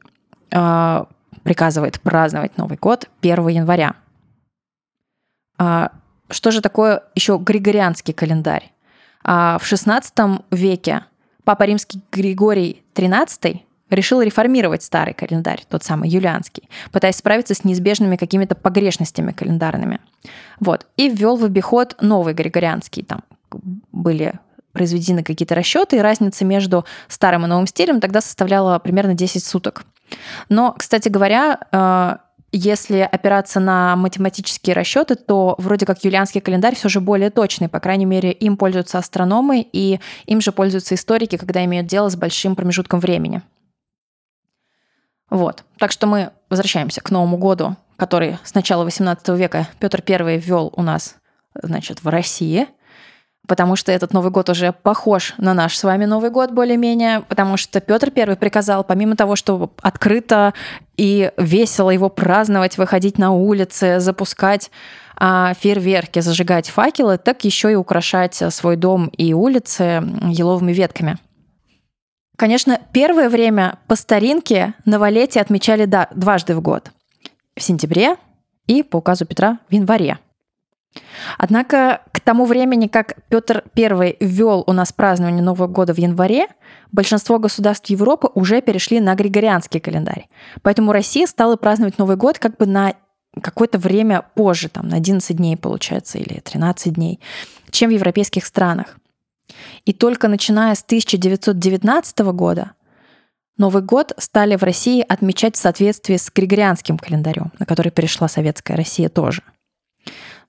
э, 0.52 1.06
приказывает 1.43 2.00
праздновать 2.02 2.58
Новый 2.58 2.78
год 2.78 3.10
1 3.21 3.48
января. 3.48 3.95
Что 5.58 6.52
же 6.52 6.60
такое 6.60 7.04
еще 7.13 7.38
григорианский 7.38 8.13
календарь? 8.13 8.71
А 9.24 9.58
в 9.60 9.63
XVI 9.63 10.43
веке 10.52 11.06
Папа 11.45 11.63
Римский 11.63 12.01
Григорий 12.12 12.84
XIII 12.95 13.62
решил 13.89 14.21
реформировать 14.21 14.84
старый 14.84 15.13
календарь, 15.13 15.63
тот 15.69 15.84
самый 15.84 16.10
юлианский, 16.10 16.67
пытаясь 16.91 17.17
справиться 17.17 17.53
с 17.53 17.63
неизбежными 17.63 18.15
какими-то 18.15 18.55
погрешностями 18.55 19.31
календарными. 19.31 19.99
Вот. 20.60 20.88
И 20.97 21.08
ввел 21.08 21.38
в 21.38 21.45
обиход 21.45 21.95
новый 22.01 22.34
григорианский. 22.34 23.03
Там 23.03 23.21
были 23.91 24.34
произведены 24.73 25.23
какие-то 25.23 25.55
расчеты, 25.55 25.97
и 25.97 26.01
разница 26.01 26.43
между 26.43 26.84
старым 27.08 27.45
и 27.45 27.47
новым 27.47 27.67
стилем 27.67 28.01
тогда 28.01 28.21
составляла 28.21 28.77
примерно 28.79 29.13
10 29.13 29.43
суток. 29.43 29.86
Но, 30.49 30.73
кстати 30.73 31.08
говоря, 31.10 31.60
э, 31.71 32.17
если 32.51 32.99
опираться 32.99 33.60
на 33.60 33.95
математические 33.95 34.75
расчеты, 34.75 35.15
то 35.15 35.55
вроде 35.58 35.86
как 35.86 36.03
юлианский 36.03 36.41
календарь 36.41 36.75
все 36.75 36.89
же 36.89 37.01
более 37.01 37.29
точный. 37.29 37.69
По 37.69 37.79
крайней 37.79 38.05
мере, 38.05 38.31
им 38.31 38.58
пользуются 38.58 38.97
астрономы, 38.97 39.67
и 39.71 39.99
им 40.25 40.41
же 40.41 40.51
пользуются 40.51 40.95
историки, 40.95 41.38
когда 41.38 41.63
имеют 41.65 41.88
дело 41.88 42.10
с 42.10 42.15
большим 42.15 42.55
промежутком 42.55 42.99
времени. 42.99 43.41
Вот. 45.29 45.63
Так 45.79 45.91
что 45.91 46.08
мы 46.08 46.31
возвращаемся 46.49 47.01
к 47.01 47.12
Новому 47.12 47.38
году, 47.38 47.75
который 47.97 48.38
с 48.43 48.53
начала 48.53 48.86
XVIII 48.88 49.36
века 49.36 49.67
Петр 49.79 50.03
I 50.08 50.38
ввел 50.38 50.71
у 50.75 50.81
нас 50.81 51.15
значит, 51.62 52.03
в 52.03 52.08
России– 52.08 52.67
потому 53.47 53.75
что 53.75 53.91
этот 53.91 54.13
Новый 54.13 54.31
год 54.31 54.49
уже 54.49 54.71
похож 54.71 55.34
на 55.38 55.53
наш 55.53 55.77
с 55.77 55.84
вами 55.84 56.05
Новый 56.05 56.29
год 56.29 56.51
более-менее, 56.51 57.21
потому 57.21 57.58
что 57.58 57.79
Петр 57.79 58.12
I 58.15 58.36
приказал, 58.36 58.84
помимо 58.84 59.15
того, 59.15 59.36
что 59.36 59.71
открыто 59.81 60.53
и 60.97 61.31
весело 61.38 61.89
его 61.89 62.10
праздновать, 62.10 62.77
выходить 62.77 63.17
на 63.17 63.31
улицы, 63.31 63.99
запускать 63.99 64.71
а, 65.17 65.53
фейерверки, 65.53 66.19
зажигать 66.19 66.69
факелы, 66.69 67.17
так 67.17 67.43
еще 67.43 67.71
и 67.71 67.75
украшать 67.75 68.41
свой 68.49 68.75
дом 68.75 69.08
и 69.08 69.34
улицы 69.34 70.03
еловыми 70.23 70.73
ветками. 70.73 71.17
Конечно, 72.38 72.81
первое 72.91 73.29
время 73.29 73.79
по 73.88 73.95
старинке 73.95 74.73
новолетие 74.84 75.41
отмечали 75.41 75.89
дважды 76.13 76.55
в 76.55 76.62
год. 76.62 76.91
В 77.55 77.62
сентябре 77.62 78.17
и 78.67 78.84
по 78.84 78.97
указу 78.97 79.25
Петра 79.25 79.60
в 79.69 79.73
январе. 79.73 80.19
Однако 81.38 82.01
к 82.12 82.19
тому 82.19 82.45
времени, 82.45 82.88
как 82.88 83.15
Петр 83.29 83.63
I 83.75 84.17
ввел 84.19 84.63
у 84.67 84.73
нас 84.73 84.93
празднование 84.93 85.43
Нового 85.43 85.67
года 85.67 85.93
в 85.93 85.97
январе, 85.97 86.47
большинство 86.91 87.39
государств 87.39 87.89
Европы 87.89 88.29
уже 88.34 88.62
перешли 88.62 88.99
на 88.99 89.15
григорианский 89.15 89.79
календарь. 89.79 90.27
Поэтому 90.62 90.91
Россия 90.91 91.27
стала 91.27 91.55
праздновать 91.55 91.97
Новый 91.97 92.15
год 92.15 92.39
как 92.39 92.58
бы 92.58 92.65
на 92.65 92.95
какое-то 93.41 93.77
время 93.77 94.25
позже, 94.36 94.69
там, 94.69 94.88
на 94.88 94.97
11 94.97 95.36
дней, 95.36 95.58
получается, 95.58 96.17
или 96.17 96.39
13 96.39 96.93
дней, 96.93 97.19
чем 97.69 97.89
в 97.89 97.93
европейских 97.93 98.45
странах. 98.45 98.97
И 99.86 99.93
только 99.93 100.27
начиная 100.27 100.73
с 100.73 100.84
1919 100.84 102.19
года 102.34 102.71
Новый 103.58 103.84
год 103.84 104.13
стали 104.17 104.55
в 104.55 104.63
России 104.63 105.05
отмечать 105.08 105.55
в 105.55 105.60
соответствии 105.60 106.17
с 106.17 106.31
григорианским 106.34 106.97
календарем, 106.97 107.51
на 107.60 107.65
который 107.65 107.91
перешла 107.91 108.27
советская 108.27 108.75
Россия 108.75 109.10
тоже– 109.10 109.43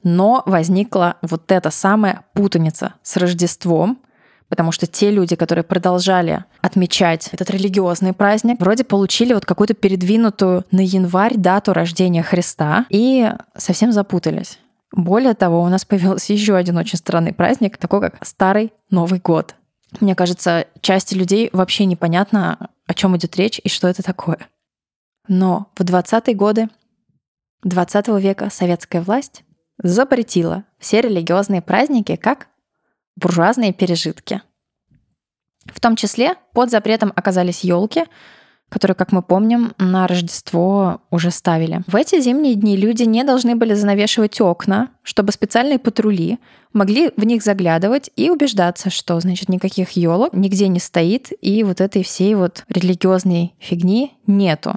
но 0.02 0.42
возникла 0.46 1.16
вот 1.22 1.50
эта 1.52 1.70
самая 1.70 2.24
путаница 2.34 2.94
с 3.02 3.16
Рождеством, 3.16 3.98
потому 4.48 4.72
что 4.72 4.86
те 4.86 5.10
люди, 5.10 5.36
которые 5.36 5.64
продолжали 5.64 6.44
отмечать 6.60 7.28
этот 7.32 7.50
религиозный 7.50 8.12
праздник, 8.12 8.60
вроде 8.60 8.84
получили 8.84 9.32
вот 9.32 9.44
какую-то 9.44 9.74
передвинутую 9.74 10.64
на 10.70 10.80
январь 10.80 11.36
дату 11.36 11.72
рождения 11.72 12.22
Христа 12.22 12.86
и 12.90 13.32
совсем 13.56 13.92
запутались. 13.92 14.58
Более 14.92 15.34
того, 15.34 15.62
у 15.62 15.68
нас 15.68 15.84
появился 15.84 16.32
еще 16.32 16.54
один 16.54 16.76
очень 16.76 16.98
странный 16.98 17.32
праздник, 17.32 17.76
такой 17.76 18.00
как 18.00 18.24
Старый 18.24 18.72
Новый 18.90 19.20
год. 19.20 19.56
Мне 20.00 20.14
кажется, 20.14 20.66
части 20.80 21.14
людей 21.14 21.50
вообще 21.52 21.84
непонятно, 21.84 22.70
о 22.86 22.94
чем 22.94 23.16
идет 23.16 23.36
речь 23.36 23.60
и 23.62 23.68
что 23.68 23.88
это 23.88 24.02
такое. 24.02 24.38
Но 25.28 25.66
в 25.76 25.82
20-е 25.82 26.34
годы 26.34 26.68
20 27.64 28.08
века 28.20 28.48
советская 28.50 29.02
власть 29.02 29.42
запретила 29.82 30.64
все 30.78 31.00
религиозные 31.00 31.62
праздники 31.62 32.16
как 32.16 32.48
буржуазные 33.16 33.72
пережитки. 33.72 34.42
В 35.66 35.80
том 35.80 35.96
числе 35.96 36.34
под 36.52 36.70
запретом 36.70 37.12
оказались 37.14 37.64
елки, 37.64 38.04
которые, 38.68 38.96
как 38.96 39.12
мы 39.12 39.22
помним, 39.22 39.74
на 39.78 40.06
Рождество 40.08 41.00
уже 41.10 41.30
ставили. 41.30 41.82
В 41.86 41.94
эти 41.94 42.20
зимние 42.20 42.56
дни 42.56 42.76
люди 42.76 43.04
не 43.04 43.22
должны 43.22 43.54
были 43.54 43.74
занавешивать 43.74 44.40
окна, 44.40 44.90
чтобы 45.02 45.32
специальные 45.32 45.78
патрули 45.78 46.38
могли 46.72 47.12
в 47.16 47.24
них 47.24 47.42
заглядывать 47.42 48.10
и 48.16 48.28
убеждаться, 48.28 48.90
что, 48.90 49.18
значит, 49.20 49.48
никаких 49.48 49.92
елок 49.92 50.32
нигде 50.32 50.68
не 50.68 50.80
стоит, 50.80 51.30
и 51.40 51.62
вот 51.62 51.80
этой 51.80 52.02
всей 52.02 52.34
вот 52.34 52.64
религиозной 52.68 53.54
фигни 53.58 54.14
нету. 54.26 54.74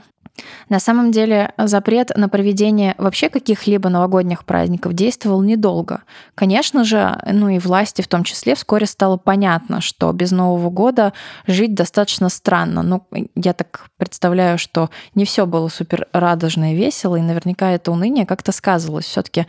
На 0.70 0.80
самом 0.80 1.12
деле 1.12 1.54
запрет 1.58 2.12
на 2.16 2.30
проведение 2.30 2.96
вообще 2.98 3.30
каких-либо 3.30 3.90
новогодних 3.90 4.46
праздников 4.46 4.94
действовал 4.94 5.42
недолго. 5.42 6.02
Конечно 6.36 6.84
же, 6.84 7.22
ну 7.32 7.50
и 7.50 7.60
власти 7.60 8.02
в 8.02 8.08
том 8.08 8.24
числе 8.24 8.56
вскоре 8.56 8.86
стало 8.86 9.18
понятно, 9.18 9.82
что 9.82 10.12
без 10.12 10.32
Нового 10.32 10.70
года 10.70 11.14
жить 11.48 11.74
достаточно 11.74 12.30
странно. 12.30 12.82
Ну, 12.82 13.08
я 13.36 13.54
так 13.54 13.90
представляю, 13.98 14.58
что 14.58 14.90
не 15.16 15.26
все 15.26 15.46
было 15.46 15.68
супер 15.68 16.08
радужно 16.14 16.74
и 16.74 16.78
весело, 16.78 17.16
и 17.16 17.22
наверняка 17.22 17.72
это 17.72 17.92
уныние 17.92 18.26
как-то 18.26 18.52
сказывалось. 18.52 19.06
Все-таки 19.06 19.46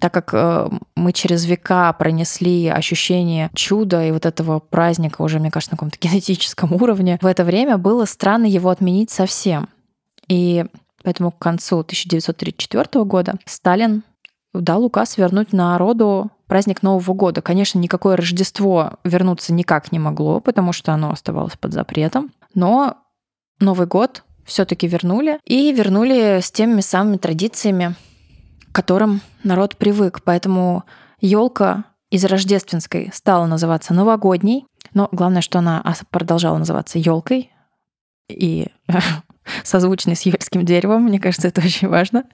так 0.00 0.12
как 0.12 0.34
э, 0.34 0.68
мы 0.96 1.12
через 1.12 1.46
века 1.46 1.92
пронесли 1.94 2.68
ощущение 2.68 3.50
чуда 3.54 4.04
и 4.04 4.12
вот 4.12 4.26
этого 4.26 4.58
праздника 4.58 5.22
уже, 5.22 5.38
мне 5.38 5.50
кажется, 5.50 5.74
на 5.74 5.78
каком-то 5.78 5.98
генетическом 6.08 6.72
уровне, 6.72 7.18
в 7.22 7.26
это 7.26 7.44
время 7.44 7.78
было 7.78 8.04
странно 8.04 8.44
его 8.44 8.68
отменить 8.68 9.10
совсем. 9.10 9.68
И 10.30 10.64
поэтому 11.02 11.32
к 11.32 11.38
концу 11.38 11.80
1934 11.80 13.04
года 13.04 13.34
Сталин 13.44 14.04
дал 14.54 14.84
указ 14.84 15.18
вернуть 15.18 15.52
народу 15.52 16.30
праздник 16.46 16.82
Нового 16.82 17.14
года. 17.14 17.42
Конечно, 17.42 17.78
никакое 17.78 18.16
Рождество 18.16 18.94
вернуться 19.04 19.52
никак 19.52 19.92
не 19.92 19.98
могло, 19.98 20.40
потому 20.40 20.72
что 20.72 20.92
оно 20.92 21.10
оставалось 21.10 21.56
под 21.56 21.72
запретом. 21.72 22.30
Но 22.54 22.96
Новый 23.58 23.88
год 23.88 24.22
все-таки 24.44 24.86
вернули 24.86 25.40
и 25.44 25.72
вернули 25.72 26.40
с 26.40 26.50
теми 26.52 26.80
самыми 26.80 27.16
традициями, 27.16 27.94
к 28.70 28.74
которым 28.74 29.22
народ 29.42 29.76
привык. 29.76 30.22
Поэтому 30.24 30.84
елка 31.20 31.84
из 32.10 32.24
рождественской 32.24 33.10
стала 33.12 33.46
называться 33.46 33.94
новогодней, 33.94 34.64
но 34.94 35.08
главное, 35.10 35.42
что 35.42 35.58
она 35.58 35.84
продолжала 36.10 36.58
называться 36.58 36.98
елкой. 36.98 37.50
И 38.28 38.68
созвучный 39.64 40.16
с 40.16 40.22
юрским 40.22 40.64
деревом. 40.64 41.04
Мне 41.04 41.18
кажется, 41.18 41.48
это 41.48 41.60
очень 41.60 41.88
важно. 41.88 42.24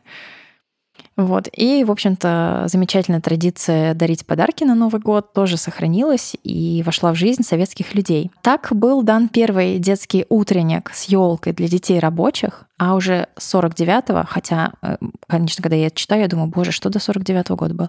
Вот. 1.16 1.48
И, 1.52 1.82
в 1.84 1.90
общем-то, 1.90 2.64
замечательная 2.66 3.22
традиция 3.22 3.94
дарить 3.94 4.26
подарки 4.26 4.64
на 4.64 4.74
Новый 4.74 5.00
год 5.00 5.32
тоже 5.32 5.56
сохранилась 5.56 6.36
и 6.42 6.82
вошла 6.84 7.12
в 7.12 7.16
жизнь 7.16 7.42
советских 7.42 7.94
людей. 7.94 8.30
Так 8.42 8.68
был 8.70 9.02
дан 9.02 9.28
первый 9.28 9.78
детский 9.78 10.26
утренник 10.28 10.90
с 10.92 11.04
елкой 11.04 11.54
для 11.54 11.68
детей 11.68 11.98
рабочих, 11.98 12.64
а 12.78 12.94
уже 12.94 13.28
49-го, 13.38 14.26
хотя, 14.28 14.72
э, 14.82 14.96
конечно, 15.26 15.62
когда 15.62 15.76
я 15.76 15.86
это 15.86 15.96
читаю, 15.96 16.20
я 16.20 16.28
думаю, 16.28 16.48
боже, 16.48 16.72
что 16.72 16.90
до 16.90 16.98
49-го 16.98 17.56
года 17.56 17.74
был, 17.74 17.88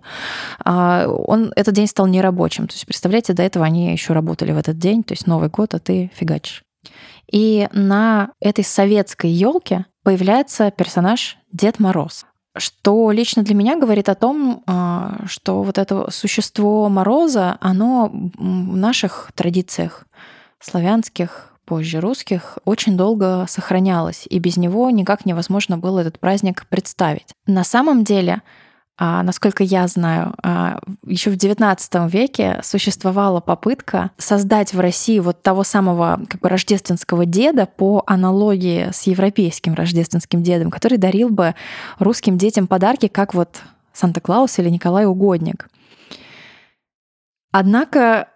а, 0.64 1.08
он, 1.08 1.52
этот 1.58 1.74
день 1.74 1.88
стал 1.88 2.08
нерабочим. 2.08 2.68
То 2.68 2.76
есть, 2.76 2.86
представляете, 2.86 3.34
до 3.34 3.44
этого 3.44 3.66
они 3.66 3.92
еще 3.92 4.14
работали 4.14 4.54
в 4.54 4.58
этот 4.58 4.78
день, 4.78 5.04
то 5.04 5.14
есть 5.14 5.28
Новый 5.28 5.50
год, 5.50 5.74
а 5.74 5.80
ты 5.80 6.10
фигачишь. 6.16 6.64
И 7.32 7.68
на 7.74 8.32
этой 8.40 8.64
советской 8.64 9.30
елке 9.30 9.86
появляется 10.04 10.72
персонаж 10.72 11.38
Дед 11.52 11.80
Мороз 11.80 12.26
что 12.60 13.12
лично 13.12 13.44
для 13.44 13.56
меня 13.56 13.78
говорит 13.78 14.10
о 14.10 14.16
том, 14.16 14.64
а, 14.66 15.20
что 15.28 15.64
вот 15.64 15.78
это 15.78 16.10
существо 16.12 16.90
Мороза, 16.90 17.58
оно 17.62 18.10
в 18.12 18.76
наших 18.76 19.32
традициях 19.36 20.06
славянских, 20.60 21.54
позже 21.66 22.00
русских, 22.00 22.58
очень 22.66 22.96
долго 22.96 23.46
сохранялось, 23.48 24.26
и 24.30 24.40
без 24.40 24.58
него 24.58 24.90
никак 24.90 25.26
невозможно 25.26 25.78
было 25.78 26.00
этот 26.00 26.18
праздник 26.18 26.66
представить. 26.68 27.28
На 27.46 27.64
самом 27.64 28.04
деле 28.04 28.42
насколько 29.00 29.64
я 29.64 29.88
знаю, 29.88 30.34
а, 30.42 30.80
еще 31.06 31.30
в 31.30 31.36
XIX 31.36 32.10
веке 32.10 32.60
существовала 32.64 33.40
попытка 33.42 34.12
создать 34.18 34.74
в 34.74 34.80
России 34.80 35.20
вот 35.20 35.44
того 35.44 35.64
самого 35.64 36.20
как 36.28 36.42
бы 36.42 36.50
рождественского 36.50 37.26
деда 37.26 37.68
по 37.68 38.04
аналогии 38.08 38.90
с 38.92 39.04
европейским 39.04 39.76
рождественским 39.76 40.42
дедом, 40.42 40.72
который 40.72 40.98
дарил 40.98 41.30
бы 41.30 41.54
русским 42.00 42.38
детям 42.38 42.66
подарки, 42.66 43.08
как 43.08 43.36
вот 43.36 43.62
Санта-Клаус 43.94 44.58
или 44.60 44.70
Николай 44.70 45.06
Угодник. 45.06 45.70
Однако 47.52 48.30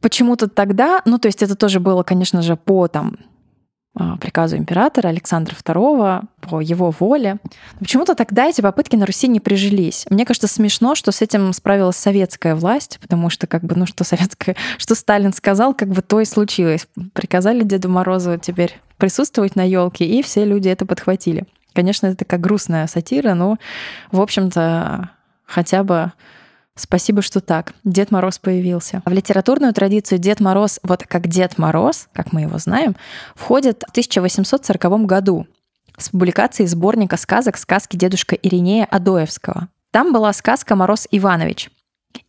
почему-то 0.00 0.48
тогда, 0.48 1.00
ну 1.06 1.18
то 1.18 1.28
есть 1.28 1.42
это 1.42 1.54
тоже 1.54 1.80
было, 1.80 2.02
конечно 2.02 2.42
же, 2.42 2.56
по 2.56 2.86
там 2.88 3.16
а, 3.16 3.29
приказу 4.20 4.56
императора 4.56 5.08
Александра 5.08 5.54
II, 5.54 6.22
по 6.40 6.60
его 6.60 6.90
воле. 6.98 7.38
Почему-то 7.78 8.14
тогда 8.14 8.46
эти 8.46 8.60
попытки 8.60 8.96
на 8.96 9.06
Руси 9.06 9.28
не 9.28 9.40
прижились. 9.40 10.06
Мне 10.10 10.24
кажется, 10.24 10.48
смешно, 10.48 10.94
что 10.94 11.12
с 11.12 11.22
этим 11.22 11.52
справилась 11.52 11.96
советская 11.96 12.54
власть, 12.54 12.98
потому 13.00 13.30
что, 13.30 13.46
как 13.46 13.64
бы, 13.64 13.74
ну, 13.74 13.86
что 13.86 14.04
советская, 14.04 14.56
что 14.78 14.94
Сталин 14.94 15.32
сказал, 15.32 15.74
как 15.74 15.88
бы 15.88 16.02
то 16.02 16.20
и 16.20 16.24
случилось. 16.24 16.86
Приказали 17.12 17.62
Деду 17.62 17.88
Морозу 17.88 18.38
теперь 18.38 18.78
присутствовать 18.96 19.56
на 19.56 19.66
елке, 19.66 20.04
и 20.04 20.22
все 20.22 20.44
люди 20.44 20.68
это 20.68 20.86
подхватили. 20.86 21.44
Конечно, 21.72 22.08
это 22.08 22.16
такая 22.16 22.40
грустная 22.40 22.86
сатира, 22.86 23.34
но, 23.34 23.56
в 24.12 24.20
общем-то, 24.20 25.10
хотя 25.46 25.84
бы 25.84 26.12
Спасибо, 26.80 27.20
что 27.20 27.40
так. 27.40 27.74
Дед 27.84 28.10
Мороз 28.10 28.38
появился. 28.38 29.02
В 29.04 29.12
литературную 29.12 29.74
традицию 29.74 30.18
Дед 30.18 30.40
Мороз, 30.40 30.80
вот 30.82 31.04
как 31.06 31.28
Дед 31.28 31.58
Мороз, 31.58 32.08
как 32.14 32.32
мы 32.32 32.42
его 32.42 32.56
знаем, 32.56 32.96
входит 33.34 33.84
в 33.86 33.90
1840 33.90 35.04
году 35.04 35.46
с 35.98 36.08
публикацией 36.08 36.66
сборника 36.66 37.18
сказок 37.18 37.58
«Сказки 37.58 37.96
дедушка 37.96 38.34
Иринея 38.34 38.86
Адоевского». 38.86 39.68
Там 39.90 40.14
была 40.14 40.32
сказка 40.32 40.74
«Мороз 40.74 41.06
Иванович». 41.10 41.70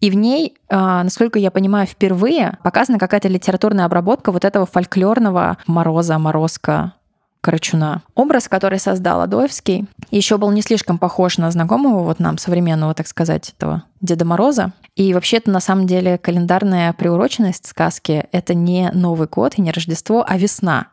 И 0.02 0.12
в 0.12 0.16
ней, 0.16 0.58
а, 0.70 1.02
насколько 1.04 1.40
я 1.40 1.50
понимаю, 1.50 1.88
впервые 1.88 2.58
показана 2.62 3.00
какая-то 3.00 3.30
литературная 3.30 3.86
обработка 3.86 4.34
вот 4.34 4.44
этого 4.44 4.66
фольклорного 4.66 5.58
мороза, 5.66 6.20
морозка, 6.20 6.94
Карачуна. 7.42 8.04
Образ, 8.16 8.48
который 8.48 8.80
создал 8.80 9.22
Адоевский, 9.22 9.86
еще 10.12 10.38
был 10.38 10.52
не 10.52 10.62
слишком 10.62 10.98
похож 10.98 11.38
на 11.38 11.50
знакомого 11.52 12.04
вот 12.04 12.20
нам 12.20 12.38
современного, 12.38 12.94
так 12.94 13.08
сказать, 13.08 13.54
этого 13.58 13.84
Деда 14.00 14.26
Мороза. 14.26 14.74
И 14.96 15.14
вообще 15.14 15.38
это 15.38 15.50
на 15.52 15.60
самом 15.60 15.88
деле 15.88 16.18
календарная 16.18 16.94
приуроченность 16.94 17.68
сказки— 17.68 18.26
это 18.32 18.54
не 18.54 18.92
Новый 18.92 19.28
год 19.28 19.54
и 19.58 19.62
не 19.62 19.72
Рождество, 19.72 20.24
а 20.28 20.38
весна. 20.38 20.88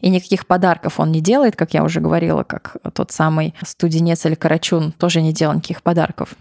И 0.00 0.08
никаких 0.08 0.46
подарков 0.46 0.98
он 0.98 1.12
не 1.12 1.20
делает, 1.20 1.56
как 1.56 1.74
я 1.74 1.84
уже 1.84 2.00
говорила, 2.00 2.42
как 2.42 2.76
тот 2.94 3.12
самый 3.12 3.54
студенец 3.62 4.24
или 4.26 4.34
карачун 4.34 4.92
тоже 4.92 5.20
не 5.20 5.32
делал 5.32 5.54
никаких 5.54 5.82
подарков 5.82 6.34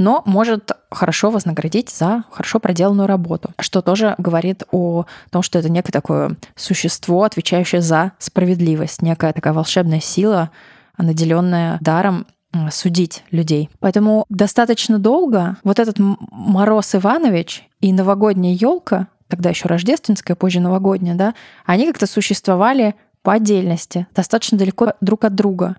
но 0.00 0.22
может 0.24 0.72
хорошо 0.90 1.30
вознаградить 1.30 1.90
за 1.90 2.24
хорошо 2.30 2.58
проделанную 2.58 3.06
работу, 3.06 3.50
что 3.58 3.82
тоже 3.82 4.14
говорит 4.16 4.62
о 4.72 5.04
том, 5.30 5.42
что 5.42 5.58
это 5.58 5.68
некое 5.68 5.92
такое 5.92 6.36
существо, 6.56 7.22
отвечающее 7.22 7.82
за 7.82 8.12
справедливость, 8.18 9.02
некая 9.02 9.34
такая 9.34 9.52
волшебная 9.52 10.00
сила, 10.00 10.50
наделенная 10.96 11.76
даром 11.82 12.26
судить 12.70 13.24
людей. 13.30 13.68
Поэтому 13.78 14.24
достаточно 14.30 14.98
долго 14.98 15.58
вот 15.64 15.78
этот 15.78 15.96
Мороз 15.98 16.94
Иванович 16.94 17.68
и 17.82 17.92
новогодняя 17.92 18.54
елка, 18.54 19.08
тогда 19.28 19.50
еще 19.50 19.68
рождественская, 19.68 20.34
позже 20.34 20.60
новогодняя, 20.60 21.14
да, 21.14 21.34
они 21.66 21.86
как-то 21.86 22.06
существовали 22.06 22.94
по 23.22 23.34
отдельности, 23.34 24.06
достаточно 24.14 24.56
далеко 24.56 24.94
друг 25.02 25.26
от 25.26 25.34
друга 25.34 25.76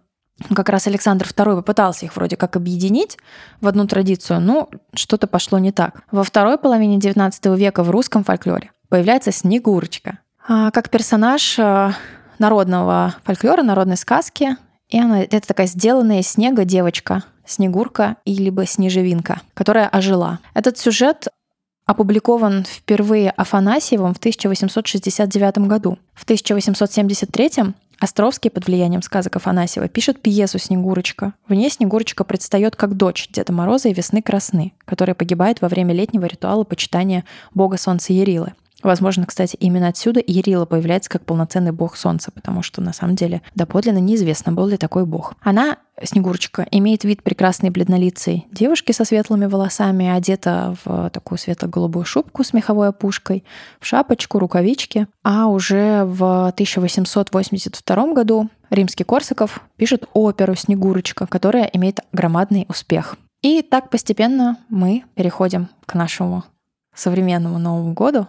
как 0.53 0.69
раз 0.69 0.87
Александр 0.87 1.25
II 1.25 1.57
попытался 1.57 2.05
их 2.05 2.15
вроде 2.15 2.37
как 2.37 2.55
объединить 2.55 3.17
в 3.59 3.67
одну 3.67 3.87
традицию, 3.87 4.39
но 4.41 4.69
что-то 4.93 5.27
пошло 5.27 5.59
не 5.59 5.71
так. 5.71 6.03
Во 6.11 6.23
второй 6.23 6.57
половине 6.57 6.97
XIX 6.97 7.57
века 7.57 7.83
в 7.83 7.89
русском 7.89 8.23
фольклоре 8.23 8.71
появляется 8.89 9.31
Снегурочка. 9.31 10.19
А, 10.47 10.71
как 10.71 10.89
персонаж 10.89 11.57
э, 11.59 11.91
народного 12.39 13.15
фольклора, 13.23 13.63
народной 13.63 13.97
сказки. 13.97 14.57
И 14.89 14.99
она 14.99 15.21
это 15.21 15.39
такая 15.41 15.67
сделанная 15.67 16.19
из 16.19 16.27
снега 16.27 16.65
девочка, 16.65 17.23
Снегурка 17.45 18.17
или 18.25 18.43
либо 18.43 18.65
Снежевинка, 18.65 19.41
которая 19.53 19.87
ожила. 19.87 20.39
Этот 20.53 20.77
сюжет 20.77 21.27
опубликован 21.85 22.65
впервые 22.65 23.31
Афанасьевым 23.31 24.13
в 24.13 24.17
1869 24.17 25.59
году. 25.59 25.97
В 26.13 26.23
1873 26.23 27.73
Островский 28.01 28.49
под 28.49 28.65
влиянием 28.65 29.03
сказок 29.03 29.35
Афанасьева 29.35 29.87
пишет 29.87 30.23
пьесу 30.23 30.57
«Снегурочка». 30.57 31.35
В 31.47 31.53
ней 31.53 31.69
Снегурочка 31.69 32.23
предстает 32.23 32.75
как 32.75 32.97
дочь 32.97 33.27
Деда 33.31 33.53
Мороза 33.53 33.89
и 33.89 33.93
Весны 33.93 34.23
Красны, 34.23 34.73
которая 34.85 35.13
погибает 35.13 35.61
во 35.61 35.67
время 35.67 35.93
летнего 35.93 36.25
ритуала 36.25 36.63
почитания 36.63 37.25
бога 37.53 37.77
солнца 37.77 38.11
Ярилы. 38.11 38.53
Возможно, 38.83 39.25
кстати, 39.25 39.55
именно 39.59 39.87
отсюда 39.87 40.21
Ярила 40.25 40.65
появляется 40.65 41.09
как 41.09 41.25
полноценный 41.25 41.71
бог 41.71 41.95
солнца, 41.95 42.31
потому 42.31 42.61
что 42.63 42.81
на 42.81 42.93
самом 42.93 43.15
деле 43.15 43.41
доподлинно 43.55 43.99
неизвестно, 43.99 44.51
был 44.51 44.67
ли 44.67 44.77
такой 44.77 45.05
бог. 45.05 45.33
Она, 45.41 45.77
Снегурочка, 46.03 46.67
имеет 46.71 47.03
вид 47.03 47.21
прекрасной 47.23 47.69
бледнолицей 47.69 48.47
девушки 48.51 48.91
со 48.91 49.05
светлыми 49.05 49.45
волосами, 49.45 50.07
одета 50.07 50.75
в 50.83 51.09
такую 51.11 51.37
светло-голубую 51.37 52.05
шубку 52.05 52.43
с 52.43 52.53
меховой 52.53 52.89
опушкой, 52.89 53.43
в 53.79 53.85
шапочку, 53.85 54.39
рукавички. 54.39 55.07
А 55.23 55.47
уже 55.47 56.03
в 56.05 56.47
1882 56.47 58.13
году 58.13 58.49
римский 58.69 59.03
Корсаков 59.03 59.61
пишет 59.77 60.07
оперу 60.13 60.55
«Снегурочка», 60.55 61.27
которая 61.27 61.65
имеет 61.65 61.99
громадный 62.11 62.65
успех. 62.67 63.15
И 63.41 63.61
так 63.61 63.89
постепенно 63.89 64.57
мы 64.69 65.03
переходим 65.15 65.69
к 65.85 65.95
нашему 65.95 66.43
современному 66.93 67.57
Новому 67.57 67.93
году, 67.93 68.27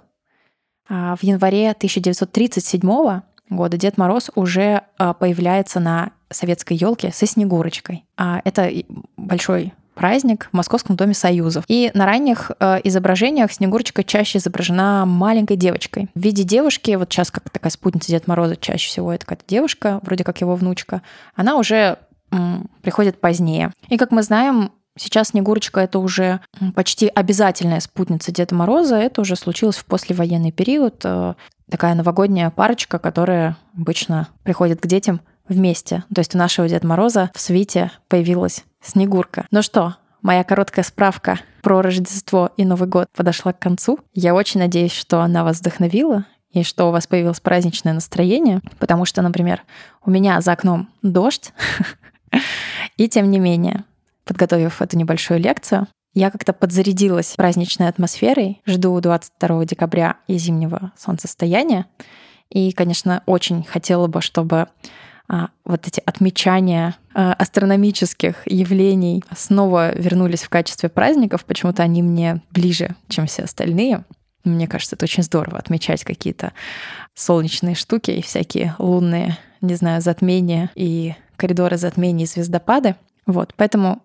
в 0.88 1.18
январе 1.22 1.70
1937 1.70 3.22
года 3.52 3.76
Дед 3.76 3.98
Мороз 3.98 4.30
уже 4.34 4.82
а, 4.98 5.12
появляется 5.12 5.78
на 5.80 6.10
советской 6.30 6.74
елке 6.74 7.12
со 7.12 7.26
Снегурочкой. 7.26 8.04
А, 8.16 8.40
это 8.44 8.70
большой 9.16 9.72
праздник 9.94 10.48
в 10.52 10.56
Московском 10.56 10.96
доме 10.96 11.14
Союзов. 11.14 11.64
И 11.68 11.90
на 11.92 12.06
ранних 12.06 12.50
э, 12.58 12.80
изображениях 12.84 13.52
Снегурочка 13.52 14.02
чаще 14.02 14.38
изображена 14.38 15.04
маленькой 15.06 15.58
девочкой. 15.58 16.08
В 16.14 16.20
виде 16.20 16.44
девушки, 16.44 16.92
вот 16.92 17.12
сейчас 17.12 17.30
как 17.30 17.50
такая 17.50 17.70
спутница 17.70 18.08
Дед 18.08 18.26
Мороза 18.26 18.56
чаще 18.56 18.88
всего 18.88 19.12
это 19.12 19.26
какая-то 19.26 19.44
девушка, 19.46 20.00
вроде 20.02 20.24
как 20.24 20.40
его 20.40 20.56
внучка, 20.56 21.02
она 21.34 21.56
уже 21.56 21.98
м, 22.30 22.70
приходит 22.80 23.20
позднее. 23.20 23.70
И 23.88 23.98
как 23.98 24.12
мы 24.12 24.22
знаем, 24.22 24.72
Сейчас 24.98 25.28
Снегурочка— 25.28 25.80
это 25.82 25.98
уже 25.98 26.40
почти 26.74 27.08
обязательная 27.08 27.80
спутница 27.80 28.30
Деда 28.30 28.54
Мороза. 28.54 28.96
Это 28.96 29.22
уже 29.22 29.36
случилось 29.36 29.76
в 29.76 29.86
послевоенный 29.86 30.52
период. 30.52 31.00
Э, 31.04 31.34
такая 31.70 31.94
новогодняя 31.94 32.50
парочка, 32.50 32.98
которая 32.98 33.56
обычно 33.74 34.28
приходит 34.42 34.80
к 34.80 34.86
детям 34.86 35.20
вместе. 35.48 36.04
То 36.14 36.20
есть 36.20 36.34
у 36.34 36.38
нашего 36.38 36.68
Деда 36.68 36.86
Мороза 36.86 37.30
в 37.34 37.40
свите 37.40 37.90
появилась 38.08 38.64
Снегурка. 38.82 39.46
Ну 39.50 39.62
что, 39.62 39.96
моя 40.20 40.44
короткая 40.44 40.84
справка 40.84 41.40
про 41.62 41.80
Рождество 41.80 42.50
и 42.56 42.64
Новый 42.64 42.88
год 42.88 43.08
подошла 43.16 43.52
к 43.52 43.58
концу. 43.58 43.98
Я 44.12 44.34
очень 44.34 44.60
надеюсь, 44.60 44.92
что 44.92 45.20
она 45.20 45.44
вас 45.44 45.60
вдохновила 45.60 46.26
и 46.50 46.64
что 46.64 46.88
у 46.88 46.92
вас 46.92 47.06
появилось 47.06 47.40
праздничное 47.40 47.94
настроение, 47.94 48.60
потому 48.78 49.06
что, 49.06 49.22
например, 49.22 49.62
у 50.04 50.10
меня 50.10 50.40
за 50.42 50.52
окном 50.52 50.90
дождь, 51.00 51.52
и 52.98 53.08
тем 53.08 53.30
не 53.30 53.38
менее, 53.38 53.84
подготовив 54.24 54.82
эту 54.82 54.96
небольшую 54.96 55.40
лекцию, 55.40 55.86
я 56.14 56.30
как-то 56.30 56.52
подзарядилась 56.52 57.34
праздничной 57.36 57.88
атмосферой. 57.88 58.60
Жду 58.66 59.00
22 59.00 59.64
декабря 59.64 60.16
и 60.26 60.36
зимнего 60.36 60.92
солнцестояния. 60.96 61.86
И, 62.50 62.72
конечно, 62.72 63.22
очень 63.24 63.64
хотела 63.64 64.08
бы, 64.08 64.20
чтобы 64.20 64.68
а, 65.26 65.48
вот 65.64 65.86
эти 65.88 66.02
отмечания 66.04 66.96
а, 67.14 67.32
астрономических 67.32 68.42
явлений 68.46 69.24
снова 69.34 69.94
вернулись 69.96 70.42
в 70.42 70.50
качестве 70.50 70.90
праздников. 70.90 71.46
Почему-то 71.46 71.82
они 71.82 72.02
мне 72.02 72.42
ближе, 72.50 72.94
чем 73.08 73.26
все 73.26 73.44
остальные. 73.44 74.04
Мне 74.44 74.66
кажется, 74.66 74.96
это 74.96 75.04
очень 75.04 75.22
здорово 75.22 75.58
отмечать 75.58 76.04
какие-то 76.04 76.52
солнечные 77.14 77.74
штуки 77.74 78.10
и 78.10 78.22
всякие 78.22 78.74
лунные, 78.78 79.38
не 79.62 79.76
знаю, 79.76 80.02
затмения 80.02 80.70
и 80.74 81.14
коридоры 81.36 81.78
затмений 81.78 82.24
и 82.24 82.26
звездопады. 82.26 82.96
Вот, 83.24 83.54
поэтому 83.56 84.02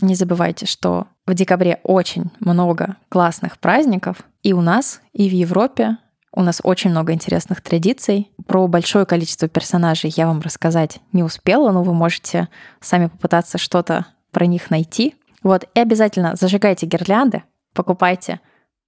не 0.00 0.14
забывайте, 0.14 0.66
что 0.66 1.06
в 1.26 1.34
декабре 1.34 1.80
очень 1.82 2.30
много 2.40 2.96
классных 3.08 3.58
праздников 3.58 4.18
и 4.42 4.52
у 4.52 4.60
нас, 4.60 5.00
и 5.12 5.28
в 5.28 5.32
Европе. 5.32 5.98
У 6.32 6.42
нас 6.42 6.60
очень 6.62 6.90
много 6.90 7.12
интересных 7.12 7.62
традиций. 7.62 8.30
Про 8.46 8.68
большое 8.68 9.06
количество 9.06 9.48
персонажей 9.48 10.12
я 10.14 10.26
вам 10.26 10.40
рассказать 10.40 11.00
не 11.12 11.22
успела, 11.22 11.72
но 11.72 11.82
вы 11.82 11.94
можете 11.94 12.48
сами 12.80 13.06
попытаться 13.06 13.58
что-то 13.58 14.06
про 14.30 14.46
них 14.46 14.70
найти. 14.70 15.16
Вот, 15.42 15.64
и 15.74 15.80
обязательно 15.80 16.36
зажигайте 16.36 16.86
гирлянды, 16.86 17.42
покупайте 17.74 18.40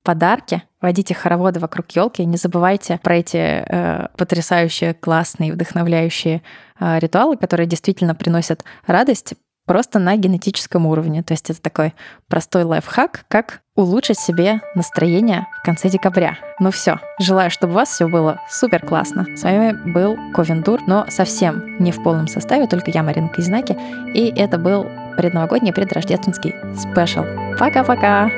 подарки, 0.02 0.62
водите 0.80 1.14
хороводы 1.14 1.61
вокруг 1.61 1.90
елки, 1.92 2.24
не 2.24 2.36
забывайте 2.36 2.98
про 3.02 3.16
эти 3.16 3.36
э, 3.36 4.08
потрясающие, 4.16 4.94
классные, 4.94 5.52
вдохновляющие 5.52 6.42
э, 6.78 6.98
ритуалы, 6.98 7.36
которые 7.36 7.66
действительно 7.66 8.14
приносят 8.14 8.64
радость, 8.86 9.34
просто 9.70 10.00
на 10.00 10.16
генетическом 10.16 10.84
уровне. 10.84 11.22
То 11.22 11.32
есть 11.32 11.48
это 11.48 11.62
такой 11.62 11.94
простой 12.26 12.64
лайфхак, 12.64 13.24
как 13.28 13.60
улучшить 13.76 14.18
себе 14.18 14.62
настроение 14.74 15.46
в 15.60 15.64
конце 15.64 15.88
декабря. 15.88 16.36
Ну 16.58 16.72
все, 16.72 16.98
желаю, 17.20 17.52
чтобы 17.52 17.74
у 17.74 17.76
вас 17.76 17.90
все 17.90 18.08
было 18.08 18.40
супер 18.48 18.84
классно. 18.84 19.26
С 19.36 19.44
вами 19.44 19.78
был 19.92 20.16
Ковендур, 20.34 20.80
но 20.88 21.06
совсем 21.08 21.78
не 21.78 21.92
в 21.92 22.02
полном 22.02 22.26
составе, 22.26 22.66
только 22.66 22.90
я, 22.90 23.04
Марина 23.04 23.28
Казинаки, 23.28 23.78
и 24.12 24.32
это 24.36 24.58
был 24.58 24.86
предновогодний 25.16 25.72
предрождественский 25.72 26.52
спешл. 26.76 27.22
Пока-пока! 27.56 28.28